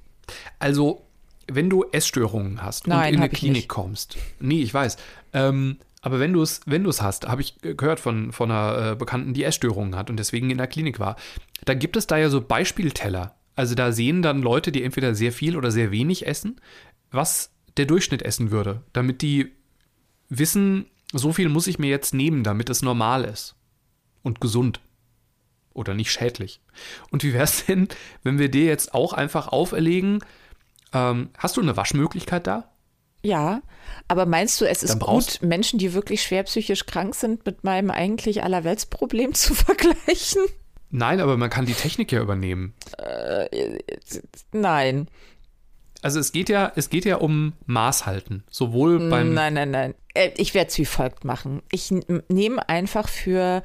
Also, 0.58 1.02
wenn 1.50 1.68
du 1.68 1.84
Essstörungen 1.90 2.62
hast 2.62 2.86
Nein, 2.86 3.08
und 3.08 3.14
in 3.14 3.20
eine 3.20 3.28
Klinik 3.28 3.68
kommst. 3.68 4.16
Nee, 4.38 4.62
ich 4.62 4.72
weiß. 4.72 4.96
Ähm, 5.32 5.78
aber 6.00 6.18
wenn 6.18 6.32
du 6.32 6.42
es 6.42 6.60
wenn 6.66 6.86
hast, 6.86 7.28
habe 7.28 7.42
ich 7.42 7.58
gehört 7.60 8.00
von, 8.00 8.32
von 8.32 8.50
einer 8.50 8.92
äh, 8.92 8.94
Bekannten, 8.96 9.34
die 9.34 9.44
Essstörungen 9.44 9.96
hat 9.96 10.10
und 10.10 10.18
deswegen 10.18 10.50
in 10.50 10.58
der 10.58 10.66
Klinik 10.66 10.98
war, 10.98 11.16
dann 11.64 11.78
gibt 11.78 11.96
es 11.96 12.06
da 12.06 12.16
ja 12.16 12.28
so 12.28 12.40
Beispielteller. 12.40 13.36
Also 13.54 13.74
da 13.74 13.92
sehen 13.92 14.22
dann 14.22 14.42
Leute, 14.42 14.72
die 14.72 14.82
entweder 14.82 15.14
sehr 15.14 15.32
viel 15.32 15.56
oder 15.56 15.70
sehr 15.70 15.90
wenig 15.90 16.26
essen, 16.26 16.60
was 17.10 17.50
der 17.76 17.86
Durchschnitt 17.86 18.22
essen 18.22 18.50
würde, 18.50 18.82
damit 18.92 19.22
die 19.22 19.52
wissen, 20.28 20.86
so 21.12 21.32
viel 21.32 21.48
muss 21.48 21.66
ich 21.66 21.78
mir 21.78 21.90
jetzt 21.90 22.14
nehmen, 22.14 22.42
damit 22.44 22.70
es 22.70 22.82
normal 22.82 23.24
ist. 23.24 23.54
und 24.22 24.40
gesund. 24.40 24.80
Oder 25.74 25.94
nicht 25.94 26.12
schädlich. 26.12 26.60
Und 27.10 27.24
wie 27.24 27.32
wäre 27.32 27.44
es 27.44 27.64
denn, 27.66 27.88
wenn 28.22 28.38
wir 28.38 28.50
dir 28.50 28.64
jetzt 28.66 28.94
auch 28.94 29.12
einfach 29.12 29.48
auferlegen, 29.48 30.24
ähm, 30.92 31.30
hast 31.36 31.56
du 31.56 31.60
eine 31.60 31.76
Waschmöglichkeit 31.76 32.46
da? 32.46 32.70
Ja, 33.24 33.62
aber 34.08 34.26
meinst 34.26 34.60
du, 34.60 34.64
es 34.64 34.82
ist 34.82 34.98
gut, 34.98 35.40
Menschen, 35.42 35.78
die 35.78 35.94
wirklich 35.94 36.22
schwer 36.22 36.42
psychisch 36.42 36.86
krank 36.86 37.14
sind, 37.14 37.46
mit 37.46 37.62
meinem 37.62 37.90
eigentlich 37.90 38.42
Allerweltsproblem 38.42 39.34
zu 39.34 39.54
vergleichen? 39.54 40.42
Nein, 40.90 41.20
aber 41.20 41.36
man 41.36 41.48
kann 41.48 41.64
die 41.64 41.72
Technik 41.72 42.12
ja 42.12 42.20
übernehmen. 42.20 42.74
Nein. 44.52 45.08
Also 46.02 46.18
es 46.18 46.32
geht 46.32 46.48
ja, 46.48 46.72
es 46.74 46.90
geht 46.90 47.04
ja 47.04 47.16
um 47.16 47.52
Maßhalten. 47.66 48.42
Sowohl 48.50 49.08
beim 49.08 49.32
Nein, 49.34 49.54
nein, 49.54 49.70
nein. 49.70 49.94
Äh, 50.14 50.30
Ich 50.36 50.52
werde 50.52 50.68
es 50.68 50.78
wie 50.78 50.84
folgt 50.84 51.24
machen. 51.24 51.62
Ich 51.70 51.92
nehme 52.28 52.68
einfach 52.68 53.08
für 53.08 53.62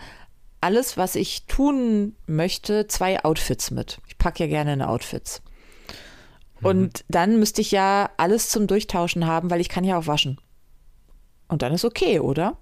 alles, 0.61 0.97
was 0.97 1.15
ich 1.15 1.45
tun 1.47 2.15
möchte, 2.27 2.87
zwei 2.87 3.23
Outfits 3.23 3.71
mit. 3.71 3.99
Ich 4.07 4.17
packe 4.17 4.43
ja 4.43 4.49
gerne 4.49 4.73
in 4.73 4.81
Outfits. 4.81 5.41
Und 6.61 7.05
dann 7.07 7.37
müsste 7.39 7.61
ich 7.61 7.71
ja 7.71 8.09
alles 8.17 8.49
zum 8.49 8.65
Durchtauschen 8.65 9.27
haben, 9.27 9.51
weil 9.51 9.61
ich 9.61 9.69
kann 9.69 9.83
ja 9.83 9.97
auch 9.97 10.07
waschen. 10.07 10.39
Und 11.47 11.61
dann 11.61 11.73
ist 11.73 11.85
okay, 11.85 12.19
oder? 12.19 12.57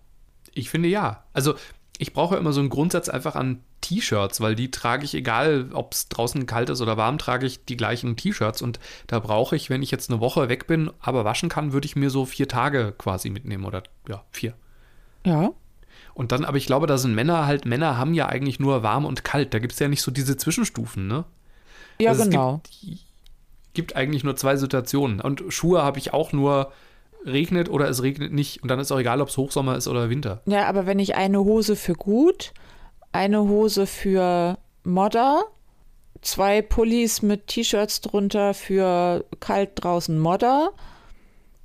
Ich 0.54 0.70
finde 0.70 0.90
ja. 0.90 1.24
Also 1.34 1.56
ich 1.98 2.14
brauche 2.14 2.36
immer 2.36 2.52
so 2.54 2.60
einen 2.60 2.70
Grundsatz 2.70 3.08
einfach 3.10 3.36
an 3.36 3.64
T-Shirts, 3.86 4.42
weil 4.42 4.56
die 4.56 4.72
trage 4.72 5.06
ich, 5.06 5.14
egal 5.14 5.70
ob 5.74 5.94
es 5.94 6.10
draußen 6.10 6.48
kalt 6.48 6.72
ist 6.72 6.82
oder 6.82 6.98
warm, 6.98 7.20
trage 7.20 7.46
ich 7.46 7.66
die 7.66 7.78
gleichen 7.78 8.16
T-Shirts. 8.16 8.64
Und 8.64 8.80
da 9.06 9.20
brauche 9.20 9.56
ich, 9.56 9.70
wenn 9.70 9.84
ich 9.84 9.92
jetzt 9.92 10.10
eine 10.10 10.20
Woche 10.20 10.50
weg 10.50 10.66
bin, 10.66 10.90
aber 11.00 11.24
waschen 11.24 11.50
kann, 11.50 11.72
würde 11.72 11.86
ich 11.86 11.96
mir 11.96 12.10
so 12.10 12.26
vier 12.26 12.48
Tage 12.48 12.94
quasi 12.98 13.30
mitnehmen 13.30 13.64
oder 13.64 13.84
ja, 14.10 14.24
vier. 14.32 14.56
Ja. 15.24 15.52
Und 16.16 16.32
dann, 16.32 16.46
aber 16.46 16.58
ich 16.58 16.66
glaube, 16.66 16.88
da 16.88 16.98
sind 16.98 17.14
Männer 17.14 17.46
halt, 17.46 17.66
Männer 17.66 17.98
haben 17.98 18.14
ja 18.16 18.28
eigentlich 18.28 18.60
nur 18.60 18.82
warm 18.82 19.06
und 19.06 19.24
kalt. 19.24 19.54
Da 19.54 19.60
gibt 19.60 19.74
es 19.74 19.80
ja 19.80 19.88
nicht 19.88 20.02
so 20.02 20.12
diese 20.12 20.36
Zwischenstufen, 20.36 21.08
ne? 21.08 21.26
Ja, 22.00 22.12
Also 22.12 22.24
es 22.24 22.30
genau. 22.30 22.62
Gibt, 22.82 23.00
gibt 23.74 23.96
eigentlich 23.96 24.24
nur 24.24 24.36
zwei 24.36 24.56
Situationen. 24.56 25.22
Und 25.22 25.44
Schuhe 25.50 25.84
habe 25.84 26.00
ich 26.00 26.14
auch 26.14 26.32
nur 26.32 26.72
regnet 27.26 27.70
oder 27.70 27.88
es 27.90 28.02
regnet 28.02 28.34
nicht. 28.34 28.64
Und 28.64 28.70
dann 28.70 28.80
ist 28.80 28.92
auch 28.92 29.00
egal, 29.00 29.22
ob 29.22 29.30
es 29.30 29.38
Hochsommer 29.38 29.76
ist 29.76 29.88
oder 29.88 30.10
Winter. 30.10 30.42
Ja, 30.46 30.68
aber 30.68 30.86
wenn 30.86 31.00
ich 31.00 31.16
eine 31.16 31.40
Hose 31.40 31.76
für 31.76 31.94
gut, 31.94 32.54
eine 33.16 33.42
Hose 33.42 33.88
für 33.88 34.58
Modder, 34.84 35.46
zwei 36.22 36.62
Pullis 36.62 37.22
mit 37.22 37.48
T-Shirts 37.48 38.02
drunter 38.02 38.54
für 38.54 39.26
kalt 39.40 39.72
draußen 39.76 40.20
Modder, 40.20 40.72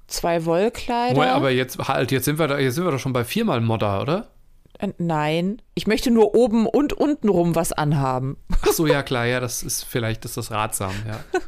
zwei 0.06 0.44
Wollkleider. 0.44 1.16
Wobei, 1.16 1.30
aber 1.30 1.50
jetzt 1.50 1.78
halt, 1.78 2.12
jetzt 2.12 2.24
sind 2.24 2.38
wir 2.38 2.46
da, 2.46 2.58
jetzt 2.58 2.76
sind 2.76 2.84
wir 2.84 2.92
doch 2.92 2.98
schon 2.98 3.12
bei 3.12 3.24
viermal 3.24 3.60
Modder, 3.60 4.00
oder? 4.00 4.30
Äh, 4.78 4.92
Nein, 4.98 5.60
ich 5.74 5.86
möchte 5.86 6.10
nur 6.10 6.34
oben 6.34 6.66
und 6.66 6.92
unten 6.92 7.28
rum 7.28 7.54
was 7.56 7.72
anhaben. 7.72 8.36
Ach 8.62 8.72
so, 8.72 8.86
ja 8.86 9.02
klar, 9.02 9.26
ja, 9.26 9.40
das 9.40 9.62
ist 9.62 9.84
vielleicht 9.84 10.24
ist 10.24 10.36
das 10.36 10.52
ratsam, 10.52 10.92
ja. 11.06 11.20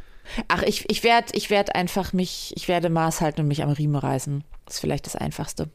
Ach, 0.48 0.62
ich, 0.62 0.88
ich 0.90 1.04
werde 1.04 1.28
ich 1.32 1.50
werd 1.50 1.74
einfach 1.74 2.12
mich, 2.12 2.52
ich 2.56 2.66
werde 2.66 2.88
Maß 2.88 3.20
halten 3.20 3.42
und 3.42 3.48
mich 3.48 3.62
am 3.62 3.70
Riemen 3.70 3.96
reißen. 3.96 4.42
Das 4.64 4.76
ist 4.76 4.80
vielleicht 4.80 5.06
das 5.06 5.14
Einfachste. 5.14 5.68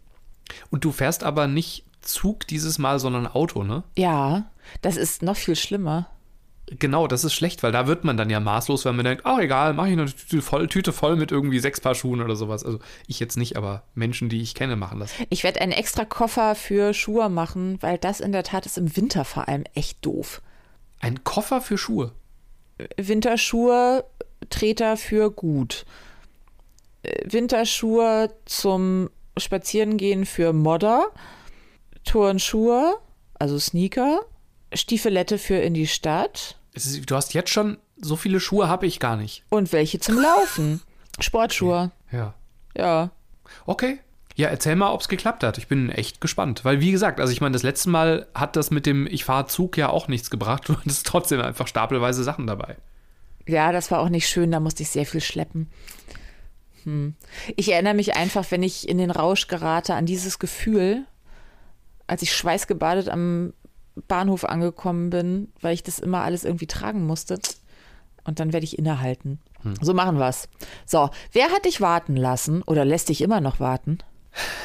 Und 0.72 0.84
du 0.84 0.92
fährst 0.92 1.24
aber 1.24 1.48
nicht 1.48 1.87
Zug 2.08 2.48
dieses 2.48 2.78
Mal, 2.80 3.00
sondern 3.00 3.28
Auto, 3.28 3.64
ne? 3.64 3.84
Ja, 3.96 4.50
das 4.82 4.98
ist 4.98 5.22
noch 5.22 5.36
viel 5.36 5.56
schlimmer. 5.56 6.08
Genau, 6.70 7.08
das 7.08 7.24
ist 7.24 7.34
schlecht, 7.34 7.64
weil 7.64 7.72
da 7.72 7.88
wird 7.88 8.04
man 8.04 8.18
dann 8.18 8.30
ja 8.30 8.42
maßlos, 8.42 8.84
wenn 8.84 8.98
man 8.98 9.06
denkt, 9.06 9.26
ach 9.26 9.40
egal, 9.40 9.74
mache 9.74 9.88
ich 9.88 9.94
eine 9.94 10.06
Tüte 10.06 10.42
voll, 10.42 10.68
Tüte 10.68 10.92
voll 10.92 11.16
mit 11.16 11.32
irgendwie 11.32 11.60
sechs 11.60 11.80
Paar 11.80 11.96
Schuhen 11.96 12.22
oder 12.22 12.36
sowas. 12.36 12.66
Also 12.66 12.80
ich 13.08 13.22
jetzt 13.22 13.38
nicht, 13.38 13.56
aber 13.56 13.84
Menschen, 13.96 14.28
die 14.28 14.42
ich 14.42 14.54
kenne, 14.54 14.76
machen 14.76 15.00
das. 15.00 15.14
Ich 15.30 15.46
werde 15.46 15.62
einen 15.62 15.72
extra 15.72 16.04
Koffer 16.04 16.56
für 16.56 16.94
Schuhe 16.94 17.30
machen, 17.30 17.78
weil 17.82 17.98
das 17.98 18.20
in 18.20 18.34
der 18.34 18.44
Tat 18.44 18.66
ist 18.66 18.78
im 18.78 18.98
Winter 18.98 19.24
vor 19.24 19.48
allem 19.48 19.64
echt 19.76 20.06
doof. 20.06 20.42
Ein 21.00 21.24
Koffer 21.24 21.62
für 21.62 21.78
Schuhe. 21.78 22.12
Winterschuhe, 22.98 24.04
Treter 24.50 24.98
für 24.98 25.32
gut. 25.32 25.86
Äh, 27.04 27.32
Winterschuhe 27.32 28.34
zum 28.44 29.10
Spazierengehen 29.38 30.26
für 30.26 30.52
Modder. 30.52 31.12
Turnschuhe, 32.08 32.98
also 33.36 33.60
Sneaker. 33.60 34.22
Stiefelette 34.74 35.38
für 35.38 35.56
in 35.56 35.74
die 35.74 35.88
Stadt. 35.88 36.58
Es 36.74 36.86
ist, 36.86 37.10
du 37.10 37.16
hast 37.16 37.34
jetzt 37.34 37.50
schon, 37.50 37.78
so 38.00 38.16
viele 38.16 38.40
Schuhe 38.40 38.68
habe 38.68 38.86
ich 38.86 39.00
gar 39.00 39.16
nicht. 39.16 39.44
Und 39.50 39.72
welche 39.72 40.00
zum 40.00 40.20
Laufen. 40.20 40.82
Sportschuhe. 41.20 41.92
Ja. 42.12 42.34
Ja. 42.76 43.12
Okay. 43.66 44.00
Ja, 44.36 44.50
erzähl 44.50 44.76
mal, 44.76 44.92
ob 44.92 45.02
es 45.02 45.08
geklappt 45.08 45.44
hat. 45.44 45.58
Ich 45.58 45.68
bin 45.68 45.90
echt 45.90 46.22
gespannt. 46.22 46.64
Weil, 46.64 46.80
wie 46.80 46.92
gesagt, 46.92 47.20
also 47.20 47.34
ich 47.34 47.42
meine, 47.42 47.54
das 47.54 47.64
letzte 47.64 47.90
Mal 47.90 48.28
hat 48.36 48.56
das 48.56 48.70
mit 48.70 48.86
dem 48.86 49.08
Ich 49.08 49.24
fahre 49.24 49.48
Zug 49.48 49.78
ja 49.78 49.90
auch 49.90 50.08
nichts 50.08 50.30
gebracht. 50.30 50.64
Du 50.68 50.78
hattest 50.78 51.08
trotzdem 51.08 51.42
einfach 51.42 51.68
stapelweise 51.68 52.24
Sachen 52.24 52.46
dabei. 52.46 52.76
Ja, 53.48 53.72
das 53.72 53.90
war 53.90 54.00
auch 54.00 54.10
nicht 54.10 54.28
schön, 54.28 54.52
da 54.52 54.60
musste 54.60 54.84
ich 54.84 54.90
sehr 54.90 55.06
viel 55.06 55.22
schleppen. 55.22 55.70
Hm. 56.84 57.16
Ich 57.56 57.72
erinnere 57.72 57.96
mich 57.96 58.16
einfach, 58.16 58.46
wenn 58.52 58.62
ich 58.62 58.88
in 58.88 58.98
den 58.98 59.10
Rausch 59.10 59.48
gerate, 59.48 59.96
an 59.96 60.06
dieses 60.06 60.38
Gefühl, 60.38 61.06
als 62.08 62.22
ich 62.22 62.34
schweißgebadet 62.34 63.10
am 63.10 63.54
Bahnhof 64.08 64.46
angekommen 64.46 65.10
bin, 65.10 65.52
weil 65.62 65.74
ich 65.74 65.84
das 65.84 66.00
immer 66.00 66.22
alles 66.22 66.44
irgendwie 66.46 66.68
tragen 66.68 67.06
musste. 67.06 67.40
Und 68.24 68.40
dann 68.40 68.54
werde 68.54 68.66
ich 68.66 68.78
innehalten. 68.78 69.40
So 69.82 69.94
machen 69.94 70.18
wir's. 70.20 70.48
So, 70.86 71.10
wer 71.32 71.50
hat 71.50 71.66
dich 71.66 71.82
warten 71.82 72.16
lassen 72.16 72.62
oder 72.64 72.86
lässt 72.86 73.10
dich 73.10 73.22
immer 73.22 73.42
noch 73.42 73.60
warten? 73.60 74.00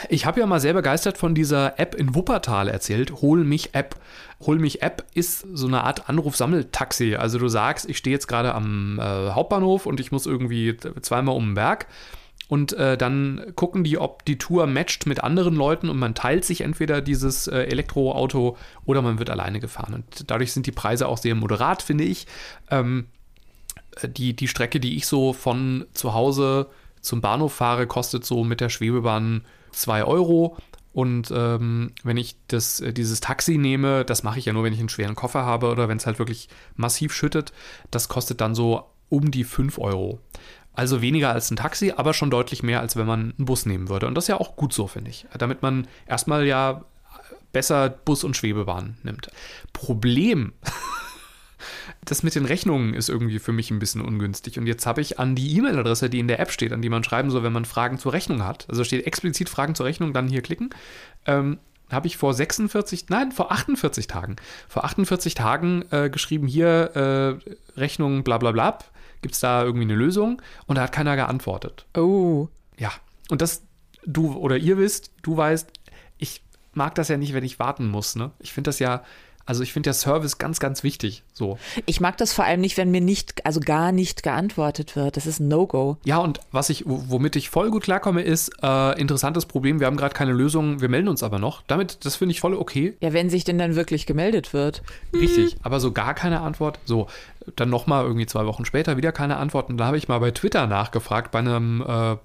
Ich 0.08 0.26
habe 0.26 0.40
ja 0.40 0.46
mal 0.46 0.60
sehr 0.60 0.74
begeistert 0.74 1.16
von 1.16 1.34
dieser 1.34 1.78
App 1.80 1.94
in 1.94 2.14
Wuppertal 2.14 2.68
erzählt, 2.68 3.22
Hol 3.22 3.44
mich 3.44 3.74
App. 3.74 3.96
Hol 4.40 4.58
mich 4.58 4.82
App 4.82 5.06
ist 5.14 5.46
so 5.52 5.66
eine 5.66 5.84
Art 5.84 6.08
Anrufsammeltaxi. 6.10 7.16
Also 7.16 7.38
du 7.38 7.48
sagst, 7.48 7.88
ich 7.88 7.96
stehe 7.96 8.14
jetzt 8.14 8.26
gerade 8.26 8.54
am 8.54 8.98
äh, 8.98 9.30
Hauptbahnhof 9.30 9.86
und 9.86 9.98
ich 9.98 10.12
muss 10.12 10.26
irgendwie 10.26 10.76
zweimal 11.00 11.36
um 11.36 11.46
den 11.50 11.54
Berg. 11.54 11.86
Und 12.48 12.72
äh, 12.74 12.98
dann 12.98 13.52
gucken 13.54 13.84
die, 13.84 13.98
ob 13.98 14.24
die 14.24 14.36
Tour 14.36 14.66
matcht 14.66 15.06
mit 15.06 15.22
anderen 15.22 15.54
Leuten 15.54 15.88
und 15.88 15.98
man 15.98 16.14
teilt 16.14 16.44
sich 16.44 16.60
entweder 16.60 17.00
dieses 17.00 17.46
äh, 17.46 17.60
Elektroauto 17.60 18.56
oder 18.84 19.00
man 19.00 19.18
wird 19.18 19.30
alleine 19.30 19.60
gefahren. 19.60 19.94
Und 19.94 20.30
dadurch 20.30 20.52
sind 20.52 20.66
die 20.66 20.72
Preise 20.72 21.08
auch 21.08 21.18
sehr 21.18 21.34
moderat, 21.34 21.82
finde 21.82 22.04
ich. 22.04 22.26
Ähm, 22.70 23.06
die, 24.02 24.34
die 24.34 24.48
Strecke, 24.48 24.80
die 24.80 24.96
ich 24.96 25.06
so 25.06 25.32
von 25.32 25.86
zu 25.92 26.14
Hause 26.14 26.68
zum 27.00 27.20
Bahnhof 27.20 27.52
fahre, 27.52 27.86
kostet 27.86 28.24
so 28.24 28.44
mit 28.44 28.60
der 28.60 28.68
Schwebebahn 28.68 29.44
2 29.72 30.04
Euro. 30.04 30.56
Und 30.92 31.32
ähm, 31.34 31.92
wenn 32.02 32.18
ich 32.18 32.36
das, 32.48 32.80
äh, 32.80 32.92
dieses 32.92 33.20
Taxi 33.20 33.56
nehme, 33.56 34.04
das 34.04 34.22
mache 34.22 34.38
ich 34.38 34.44
ja 34.44 34.52
nur, 34.52 34.64
wenn 34.64 34.74
ich 34.74 34.78
einen 34.78 34.90
schweren 34.90 35.14
Koffer 35.14 35.44
habe 35.44 35.70
oder 35.70 35.88
wenn 35.88 35.96
es 35.96 36.06
halt 36.06 36.18
wirklich 36.18 36.48
massiv 36.76 37.14
schüttet, 37.14 37.52
das 37.90 38.08
kostet 38.08 38.40
dann 38.40 38.54
so 38.54 38.84
um 39.08 39.30
die 39.30 39.44
5 39.44 39.78
Euro. 39.78 40.20
Also 40.74 41.02
weniger 41.02 41.30
als 41.30 41.50
ein 41.50 41.56
Taxi, 41.56 41.92
aber 41.96 42.14
schon 42.14 42.30
deutlich 42.30 42.62
mehr, 42.62 42.80
als 42.80 42.96
wenn 42.96 43.06
man 43.06 43.34
einen 43.36 43.46
Bus 43.46 43.66
nehmen 43.66 43.88
würde. 43.88 44.06
Und 44.06 44.14
das 44.14 44.24
ist 44.24 44.28
ja 44.28 44.40
auch 44.40 44.56
gut 44.56 44.72
so, 44.72 44.86
finde 44.86 45.10
ich. 45.10 45.26
Damit 45.36 45.62
man 45.62 45.86
erstmal 46.06 46.46
ja 46.46 46.84
besser 47.52 47.90
Bus 47.90 48.24
und 48.24 48.36
Schwebebahn 48.36 48.96
nimmt. 49.02 49.30
Problem 49.72 50.52
das 52.04 52.22
mit 52.22 52.34
den 52.34 52.46
Rechnungen 52.46 52.94
ist 52.94 53.08
irgendwie 53.08 53.38
für 53.38 53.52
mich 53.52 53.70
ein 53.70 53.78
bisschen 53.78 54.00
ungünstig. 54.00 54.58
Und 54.58 54.66
jetzt 54.66 54.86
habe 54.86 55.00
ich 55.00 55.18
an 55.18 55.34
die 55.34 55.56
E-Mail-Adresse, 55.56 56.10
die 56.10 56.18
in 56.18 56.28
der 56.28 56.40
App 56.40 56.50
steht, 56.50 56.72
an 56.72 56.82
die 56.82 56.88
man 56.88 57.04
schreiben 57.04 57.30
soll, 57.30 57.42
wenn 57.42 57.52
man 57.52 57.64
Fragen 57.64 57.98
zur 57.98 58.12
Rechnung 58.12 58.44
hat. 58.44 58.66
Also 58.68 58.84
steht 58.84 59.06
explizit 59.06 59.48
Fragen 59.48 59.74
zur 59.74 59.86
Rechnung, 59.86 60.12
dann 60.12 60.28
hier 60.28 60.42
klicken. 60.42 60.70
Ähm, 61.26 61.58
habe 61.90 62.06
ich 62.06 62.16
vor 62.16 62.32
46, 62.32 63.10
nein, 63.10 63.32
vor 63.32 63.52
48 63.52 64.06
Tagen, 64.06 64.36
vor 64.66 64.84
48 64.84 65.34
Tagen 65.34 65.84
äh, 65.90 66.08
geschrieben, 66.08 66.46
hier 66.46 67.38
äh, 67.76 67.78
Rechnung 67.78 68.24
bla 68.24 68.38
bla 68.38 68.52
bla, 68.52 68.78
gibt 69.22 69.34
es 69.34 69.40
da 69.40 69.62
irgendwie 69.64 69.84
eine 69.84 69.94
Lösung? 69.94 70.42
Und 70.66 70.76
da 70.76 70.82
hat 70.82 70.92
keiner 70.92 71.16
geantwortet. 71.16 71.86
Oh. 71.96 72.48
Ja, 72.78 72.92
und 73.30 73.40
das, 73.40 73.62
du 74.04 74.34
oder 74.34 74.58
ihr 74.58 74.76
wisst, 74.76 75.12
du 75.22 75.36
weißt, 75.36 75.72
ich 76.18 76.42
mag 76.74 76.94
das 76.94 77.08
ja 77.08 77.16
nicht, 77.16 77.32
wenn 77.32 77.44
ich 77.44 77.58
warten 77.58 77.88
muss. 77.88 78.16
Ne? 78.16 78.32
Ich 78.40 78.52
finde 78.52 78.68
das 78.68 78.78
ja, 78.78 79.02
also 79.44 79.62
ich 79.62 79.72
finde 79.72 79.88
der 79.88 79.94
Service 79.94 80.38
ganz, 80.38 80.60
ganz 80.60 80.82
wichtig. 80.82 81.22
So. 81.32 81.58
Ich 81.86 82.00
mag 82.00 82.16
das 82.16 82.32
vor 82.32 82.44
allem 82.44 82.60
nicht, 82.60 82.76
wenn 82.76 82.90
mir 82.90 83.00
nicht, 83.00 83.44
also 83.44 83.60
gar 83.60 83.92
nicht 83.92 84.22
geantwortet 84.22 84.96
wird. 84.96 85.16
Das 85.16 85.26
ist 85.26 85.40
ein 85.40 85.48
No-Go. 85.48 85.96
Ja, 86.04 86.18
und 86.18 86.40
was 86.52 86.70
ich, 86.70 86.84
womit 86.86 87.36
ich 87.36 87.50
voll 87.50 87.70
gut 87.70 87.84
klarkomme, 87.84 88.22
ist 88.22 88.52
äh, 88.62 89.00
interessantes 89.00 89.46
Problem. 89.46 89.80
Wir 89.80 89.86
haben 89.86 89.96
gerade 89.96 90.14
keine 90.14 90.32
Lösung, 90.32 90.80
wir 90.80 90.88
melden 90.88 91.08
uns 91.08 91.22
aber 91.22 91.38
noch. 91.38 91.62
Damit, 91.66 92.04
das 92.04 92.16
finde 92.16 92.32
ich 92.32 92.40
voll 92.40 92.54
okay. 92.54 92.96
Ja, 93.00 93.12
wenn 93.12 93.30
sich 93.30 93.44
denn 93.44 93.58
dann 93.58 93.74
wirklich 93.74 94.06
gemeldet 94.06 94.52
wird. 94.52 94.82
Richtig, 95.12 95.56
aber 95.62 95.80
so 95.80 95.92
gar 95.92 96.14
keine 96.14 96.40
Antwort. 96.40 96.78
So, 96.84 97.08
dann 97.56 97.70
nochmal 97.70 98.04
irgendwie 98.04 98.26
zwei 98.26 98.46
Wochen 98.46 98.64
später 98.64 98.96
wieder 98.96 99.12
keine 99.12 99.36
Antwort. 99.36 99.68
Und 99.68 99.78
da 99.78 99.86
habe 99.86 99.98
ich 99.98 100.08
mal 100.08 100.18
bei 100.18 100.30
Twitter 100.30 100.66
nachgefragt, 100.66 101.30
bei 101.30 101.40
einem 101.40 101.84
äh, 101.86 102.16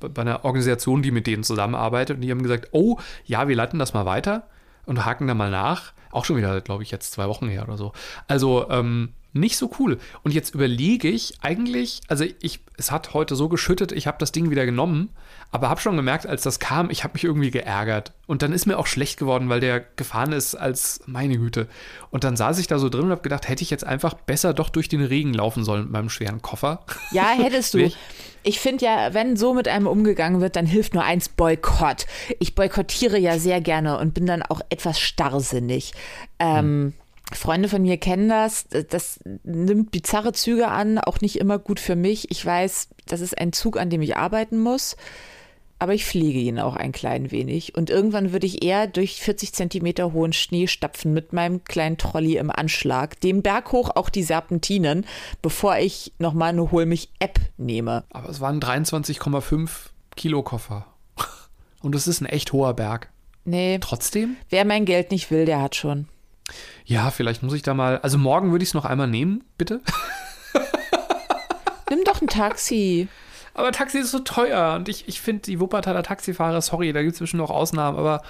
bei 0.00 0.22
einer 0.22 0.44
Organisation, 0.44 1.02
die 1.02 1.10
mit 1.10 1.26
denen 1.26 1.42
zusammenarbeitet. 1.42 2.16
Und 2.16 2.22
die 2.22 2.30
haben 2.30 2.42
gesagt, 2.42 2.68
oh, 2.72 2.98
ja, 3.24 3.48
wir 3.48 3.56
leiten 3.56 3.78
das 3.78 3.94
mal 3.94 4.06
weiter 4.06 4.46
und 4.84 5.04
haken 5.04 5.26
da 5.26 5.34
mal 5.34 5.50
nach. 5.50 5.92
Auch 6.16 6.24
schon 6.24 6.38
wieder, 6.38 6.62
glaube 6.62 6.82
ich, 6.82 6.90
jetzt 6.90 7.12
zwei 7.12 7.28
Wochen 7.28 7.46
her 7.46 7.62
oder 7.64 7.76
so. 7.76 7.92
Also, 8.26 8.70
ähm, 8.70 9.12
nicht 9.40 9.56
so 9.56 9.70
cool. 9.78 9.98
Und 10.22 10.32
jetzt 10.32 10.54
überlege 10.54 11.08
ich 11.08 11.34
eigentlich, 11.42 12.00
also 12.08 12.24
ich, 12.40 12.60
es 12.76 12.90
hat 12.90 13.14
heute 13.14 13.36
so 13.36 13.48
geschüttet, 13.48 13.92
ich 13.92 14.06
habe 14.06 14.18
das 14.18 14.32
Ding 14.32 14.50
wieder 14.50 14.66
genommen, 14.66 15.10
aber 15.50 15.68
habe 15.68 15.80
schon 15.80 15.96
gemerkt, 15.96 16.26
als 16.26 16.42
das 16.42 16.58
kam, 16.58 16.90
ich 16.90 17.04
habe 17.04 17.14
mich 17.14 17.24
irgendwie 17.24 17.50
geärgert. 17.50 18.12
Und 18.26 18.42
dann 18.42 18.52
ist 18.52 18.66
mir 18.66 18.78
auch 18.78 18.86
schlecht 18.86 19.18
geworden, 19.18 19.48
weil 19.48 19.60
der 19.60 19.80
gefahren 19.80 20.32
ist 20.32 20.54
als 20.54 21.00
meine 21.06 21.38
Güte. 21.38 21.68
Und 22.10 22.24
dann 22.24 22.36
saß 22.36 22.58
ich 22.58 22.66
da 22.66 22.78
so 22.78 22.88
drin 22.88 23.04
und 23.04 23.10
habe 23.10 23.22
gedacht, 23.22 23.48
hätte 23.48 23.62
ich 23.62 23.70
jetzt 23.70 23.84
einfach 23.84 24.14
besser 24.14 24.54
doch 24.54 24.68
durch 24.68 24.88
den 24.88 25.02
Regen 25.02 25.32
laufen 25.32 25.64
sollen 25.64 25.84
mit 25.84 25.92
meinem 25.92 26.10
schweren 26.10 26.42
Koffer. 26.42 26.84
Ja, 27.12 27.30
hättest 27.30 27.74
du. 27.74 27.90
Ich 28.48 28.60
finde 28.60 28.84
ja, 28.84 29.12
wenn 29.12 29.36
so 29.36 29.54
mit 29.54 29.66
einem 29.66 29.88
umgegangen 29.88 30.40
wird, 30.40 30.54
dann 30.54 30.66
hilft 30.66 30.94
nur 30.94 31.02
eins 31.02 31.28
Boykott. 31.28 32.06
Ich 32.38 32.54
boykottiere 32.54 33.18
ja 33.18 33.40
sehr 33.40 33.60
gerne 33.60 33.98
und 33.98 34.14
bin 34.14 34.24
dann 34.24 34.44
auch 34.44 34.60
etwas 34.70 35.00
starrsinnig. 35.00 35.90
Ähm, 36.38 36.58
hm. 36.58 36.92
Freunde 37.32 37.68
von 37.68 37.82
mir 37.82 37.96
kennen 37.96 38.28
das. 38.28 38.66
Das 38.90 39.18
nimmt 39.42 39.90
bizarre 39.90 40.32
Züge 40.32 40.68
an, 40.68 40.98
auch 40.98 41.20
nicht 41.20 41.36
immer 41.40 41.58
gut 41.58 41.80
für 41.80 41.96
mich. 41.96 42.30
Ich 42.30 42.44
weiß, 42.44 42.88
das 43.06 43.20
ist 43.20 43.36
ein 43.38 43.52
Zug, 43.52 43.78
an 43.78 43.90
dem 43.90 44.02
ich 44.02 44.16
arbeiten 44.16 44.58
muss. 44.58 44.96
Aber 45.78 45.92
ich 45.92 46.06
pflege 46.06 46.38
ihn 46.38 46.58
auch 46.58 46.74
ein 46.74 46.92
klein 46.92 47.30
wenig. 47.30 47.74
Und 47.74 47.90
irgendwann 47.90 48.32
würde 48.32 48.46
ich 48.46 48.64
eher 48.64 48.86
durch 48.86 49.20
40 49.20 49.52
Zentimeter 49.52 50.12
hohen 50.12 50.32
Schnee 50.32 50.68
stapfen 50.68 51.12
mit 51.12 51.34
meinem 51.34 51.64
kleinen 51.64 51.98
Trolley 51.98 52.36
im 52.36 52.50
Anschlag, 52.50 53.20
den 53.20 53.42
Berg 53.42 53.72
hoch 53.72 53.90
auch 53.94 54.08
die 54.08 54.22
Serpentinen, 54.22 55.04
bevor 55.42 55.76
ich 55.76 56.12
nochmal 56.18 56.50
eine 56.50 56.70
Hol 56.70 56.86
mich 56.86 57.10
App 57.18 57.38
nehme. 57.58 58.04
Aber 58.10 58.30
es 58.30 58.40
waren 58.40 58.60
23,5 58.60 59.68
Kilo 60.16 60.42
Koffer. 60.42 60.86
Und 61.82 61.94
es 61.94 62.08
ist 62.08 62.22
ein 62.22 62.26
echt 62.26 62.52
hoher 62.52 62.72
Berg. 62.74 63.10
Nee. 63.44 63.78
Trotzdem? 63.80 64.36
Wer 64.48 64.64
mein 64.64 64.86
Geld 64.86 65.10
nicht 65.10 65.30
will, 65.30 65.44
der 65.44 65.60
hat 65.60 65.76
schon. 65.76 66.08
Ja, 66.84 67.10
vielleicht 67.10 67.42
muss 67.42 67.54
ich 67.54 67.62
da 67.62 67.74
mal. 67.74 67.98
Also 67.98 68.18
morgen 68.18 68.52
würde 68.52 68.62
ich 68.62 68.70
es 68.70 68.74
noch 68.74 68.84
einmal 68.84 69.08
nehmen, 69.08 69.44
bitte. 69.58 69.80
Nimm 71.90 72.04
doch 72.04 72.20
ein 72.20 72.28
Taxi. 72.28 73.08
Aber 73.54 73.72
Taxi 73.72 73.98
ist 73.98 74.10
so 74.10 74.18
teuer 74.18 74.74
und 74.74 74.88
ich, 74.88 75.08
ich 75.08 75.20
finde 75.20 75.42
die 75.42 75.60
Wuppertaler 75.60 76.02
Taxifahrer, 76.02 76.60
sorry, 76.60 76.92
da 76.92 77.02
gibt 77.02 77.14
es 77.14 77.20
bestimmt 77.20 77.42
noch 77.42 77.50
Ausnahmen, 77.50 77.98
aber 77.98 78.22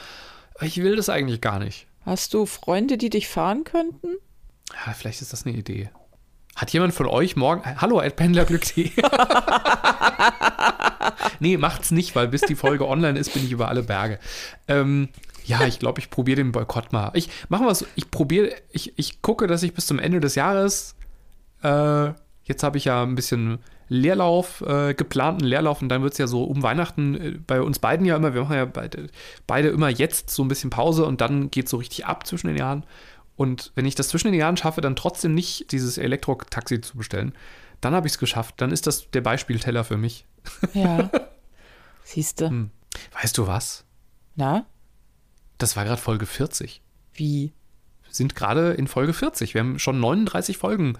ich 0.61 0.83
will 0.83 0.96
das 0.96 1.09
eigentlich 1.09 1.40
gar 1.40 1.59
nicht. 1.59 1.87
Hast 2.05 2.33
du 2.35 2.46
Freunde, 2.46 2.96
die 2.96 3.11
dich 3.11 3.26
fahren 3.26 3.64
könnten? 3.64 4.09
Ja, 4.87 4.92
vielleicht 4.92 5.20
ist 5.22 5.33
das 5.33 5.44
eine 5.44 5.57
Idee. 5.57 5.90
Hat 6.55 6.72
jemand 6.72 6.94
von 6.94 7.07
euch 7.07 7.37
morgen. 7.37 7.62
Hallo, 7.81 8.00
Pendlerglück.de. 8.09 8.90
nee, 11.40 11.57
macht's 11.57 11.90
nicht, 11.90 12.14
weil 12.14 12.29
bis 12.29 12.42
die 12.42 12.55
Folge 12.55 12.88
online 12.88 13.18
ist, 13.18 13.35
bin 13.35 13.44
ich 13.44 13.50
über 13.50 13.68
alle 13.68 13.83
Berge. 13.83 14.18
Ähm, 14.68 15.11
ja, 15.46 15.66
ich 15.66 15.78
glaube, 15.78 16.00
ich 16.00 16.11
probiere 16.11 16.37
den 16.37 16.52
Boykott 16.52 16.92
mal. 16.92 17.11
Ich 17.14 17.30
mache 17.48 17.62
mal 17.62 17.74
so, 17.74 17.87
ich 17.94 18.11
probiere, 18.11 18.50
ich, 18.70 18.98
ich 18.98 19.22
gucke, 19.22 19.46
dass 19.46 19.62
ich 19.62 19.74
bis 19.74 19.87
zum 19.87 19.98
Ende 19.98 20.20
des 20.20 20.35
Jahres, 20.35 20.96
äh, 21.62 22.11
jetzt 22.44 22.62
habe 22.62 22.78
ich 22.78 22.87
ja 22.87 23.02
ein 23.02 23.14
bisschen 23.14 23.59
Leerlauf, 23.88 24.62
äh, 24.62 24.94
geplanten 24.94 25.44
Leerlauf 25.44 25.80
und 25.80 25.88
dann 25.88 26.02
wird 26.02 26.12
es 26.12 26.18
ja 26.18 26.26
so 26.26 26.42
um 26.44 26.62
Weihnachten 26.62 27.14
äh, 27.14 27.38
bei 27.46 27.62
uns 27.62 27.78
beiden 27.78 28.04
ja 28.04 28.16
immer, 28.16 28.35
wir 28.35 28.42
machen 28.42 28.56
ja 28.56 28.64
beide, 28.64 29.06
beide 29.46 29.68
immer 29.68 29.88
jetzt 29.88 30.30
so 30.30 30.42
ein 30.42 30.48
bisschen 30.48 30.70
Pause 30.70 31.04
und 31.04 31.20
dann 31.20 31.50
geht 31.50 31.66
es 31.66 31.70
so 31.70 31.76
richtig 31.76 32.06
ab 32.06 32.26
zwischen 32.26 32.48
den 32.48 32.56
Jahren. 32.56 32.85
Und 33.37 33.70
wenn 33.74 33.85
ich 33.85 33.94
das 33.94 34.09
zwischen 34.09 34.32
den 34.32 34.40
Jahren 34.40 34.56
schaffe, 34.56 34.80
dann 34.80 34.96
trotzdem 34.96 35.35
nicht 35.35 35.70
dieses 35.70 35.98
Elektro-Taxi 35.98 36.80
zu 36.80 36.96
bestellen, 36.96 37.32
dann 37.80 37.94
habe 37.94 38.06
ich 38.06 38.14
es 38.14 38.18
geschafft. 38.18 38.54
Dann 38.59 38.72
ist 38.72 38.87
das 38.87 39.11
der 39.11 39.20
Beispielteller 39.20 39.85
für 39.85 39.98
mich. 39.98 40.24
Ja. 40.72 41.11
Siehst 42.02 42.40
du. 42.40 42.48
Hm. 42.48 42.70
Weißt 43.12 43.37
du 43.37 43.46
was? 43.46 43.85
Na? 44.37 44.64
Das 45.58 45.76
war 45.76 45.84
gerade 45.84 46.00
Folge 46.00 46.26
40. 46.26 46.82
Wie? 47.14 47.52
Wir 48.04 48.14
sind 48.14 48.34
gerade 48.34 48.72
in 48.72 48.86
Folge 48.86 49.12
40. 49.12 49.54
Wir 49.54 49.60
haben 49.60 49.78
schon 49.78 50.00
39 50.00 50.58
Folgen 50.58 50.98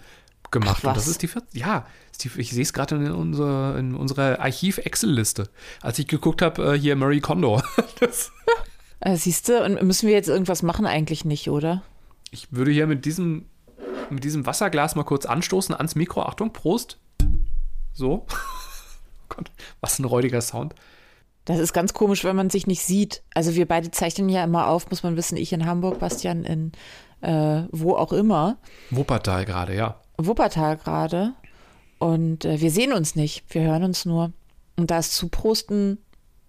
gemacht. 0.51 0.79
Ach, 0.83 0.89
und 0.89 0.97
das 0.97 1.09
ist 1.09 1.23
die 1.23 1.29
40. 1.29 1.55
Ja, 1.55 1.87
ich 2.37 2.51
sehe 2.51 2.63
es 2.63 2.73
gerade 2.73 2.97
in, 2.97 3.11
unser, 3.11 3.77
in 3.79 3.95
unserer 3.95 4.41
Archiv-Excel-Liste. 4.41 5.49
Als 5.83 5.99
ich 5.99 6.07
geguckt 6.07 6.43
habe, 6.43 6.75
äh, 6.75 6.79
hier 6.79 6.97
Murray 6.97 7.21
Kondo. 7.21 7.63
äh, 9.01 9.17
Siehst 9.17 9.49
du, 9.49 9.63
und 9.65 9.83
müssen 9.83 10.07
wir 10.07 10.15
jetzt 10.15 10.29
irgendwas 10.29 10.63
machen? 10.63 10.87
Eigentlich 10.87 11.25
nicht, 11.25 11.51
oder? 11.51 11.83
Ich 12.31 12.49
würde 12.51 12.71
hier 12.71 12.87
mit 12.87 13.05
diesem, 13.05 13.47
mit 14.11 14.25
diesem 14.25 14.47
Wasserglas 14.47 14.95
mal 14.95 15.05
kurz 15.05 15.27
anstoßen 15.27 15.75
ans 15.75 15.95
Mikro. 15.95 16.23
Achtung, 16.23 16.53
Prost. 16.53 16.99
So. 17.93 18.27
Oh 19.29 19.35
Gott, 19.35 19.51
was 19.81 19.99
ein 19.99 20.05
räudiger 20.05 20.41
Sound. 20.41 20.77
Das 21.47 21.59
ist 21.59 21.73
ganz 21.73 21.95
komisch, 21.95 22.25
wenn 22.25 22.37
man 22.37 22.51
sich 22.51 22.67
nicht 22.67 22.83
sieht. 22.83 23.23
Also 23.33 23.55
wir 23.55 23.67
beide 23.67 23.91
zeichnen 23.91 24.29
ja 24.29 24.45
immer 24.45 24.67
auf, 24.67 24.91
muss 24.91 25.03
man 25.03 25.17
wissen, 25.17 25.37
ich 25.37 25.53
in 25.53 25.65
Hamburg, 25.65 26.01
Bastian 26.01 26.45
in 26.45 26.73
äh, 27.23 27.63
wo 27.71 27.95
auch 27.95 28.13
immer. 28.13 28.59
Wuppertal 28.91 29.45
gerade, 29.45 29.75
ja. 29.75 30.01
Wuppertal 30.19 30.77
gerade. 30.77 31.33
Und 31.99 32.45
äh, 32.45 32.61
wir 32.61 32.71
sehen 32.71 32.93
uns 32.93 33.15
nicht, 33.15 33.45
wir 33.51 33.63
hören 33.63 33.85
uns 33.85 34.05
nur. 34.05 34.33
Und 34.77 34.91
da 34.91 34.99
ist 34.99 35.15
Zuprosten 35.15 35.93
ein 35.93 35.99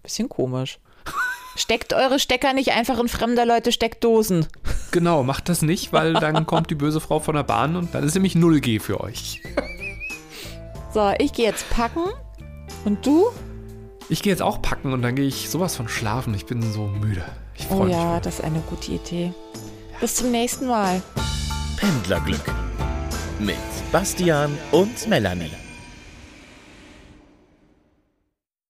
bisschen 0.03 0.29
komisch. 0.29 0.79
Steckt 1.55 1.93
eure 1.93 2.19
Stecker 2.19 2.53
nicht 2.53 2.73
einfach 2.73 2.99
in 2.99 3.07
fremder 3.07 3.45
Leute 3.45 3.71
Steckdosen. 3.71 4.47
Genau, 4.91 5.23
macht 5.23 5.49
das 5.49 5.61
nicht, 5.61 5.93
weil 5.93 6.13
dann 6.13 6.45
kommt 6.45 6.69
die 6.69 6.75
böse 6.75 6.99
Frau 6.99 7.19
von 7.19 7.35
der 7.35 7.43
Bahn 7.43 7.75
und 7.75 7.93
dann 7.95 8.03
ist 8.03 8.13
nämlich 8.13 8.35
0G 8.35 8.79
für 8.79 9.01
euch. 9.01 9.41
So, 10.93 11.11
ich 11.19 11.33
gehe 11.33 11.45
jetzt 11.45 11.69
packen. 11.69 12.03
Und 12.85 13.05
du? 13.05 13.27
Ich 14.09 14.21
gehe 14.21 14.31
jetzt 14.31 14.41
auch 14.41 14.61
packen 14.61 14.93
und 14.93 15.01
dann 15.01 15.15
gehe 15.15 15.27
ich 15.27 15.49
sowas 15.49 15.75
von 15.75 15.89
schlafen. 15.89 16.33
Ich 16.33 16.45
bin 16.45 16.61
so 16.61 16.87
müde. 16.87 17.25
Ich 17.55 17.65
freue 17.65 17.77
oh 17.79 17.83
mich. 17.83 17.93
ja, 17.93 18.19
das 18.21 18.35
ist 18.35 18.43
eine 18.45 18.61
gute 18.61 18.93
Idee. 18.93 19.33
Bis 19.99 20.15
zum 20.15 20.31
nächsten 20.31 20.67
Mal. 20.67 21.01
Pendlerglück 21.75 22.53
mit 23.39 23.57
Bastian 23.91 24.57
und 24.71 25.07
Melanie. 25.07 25.51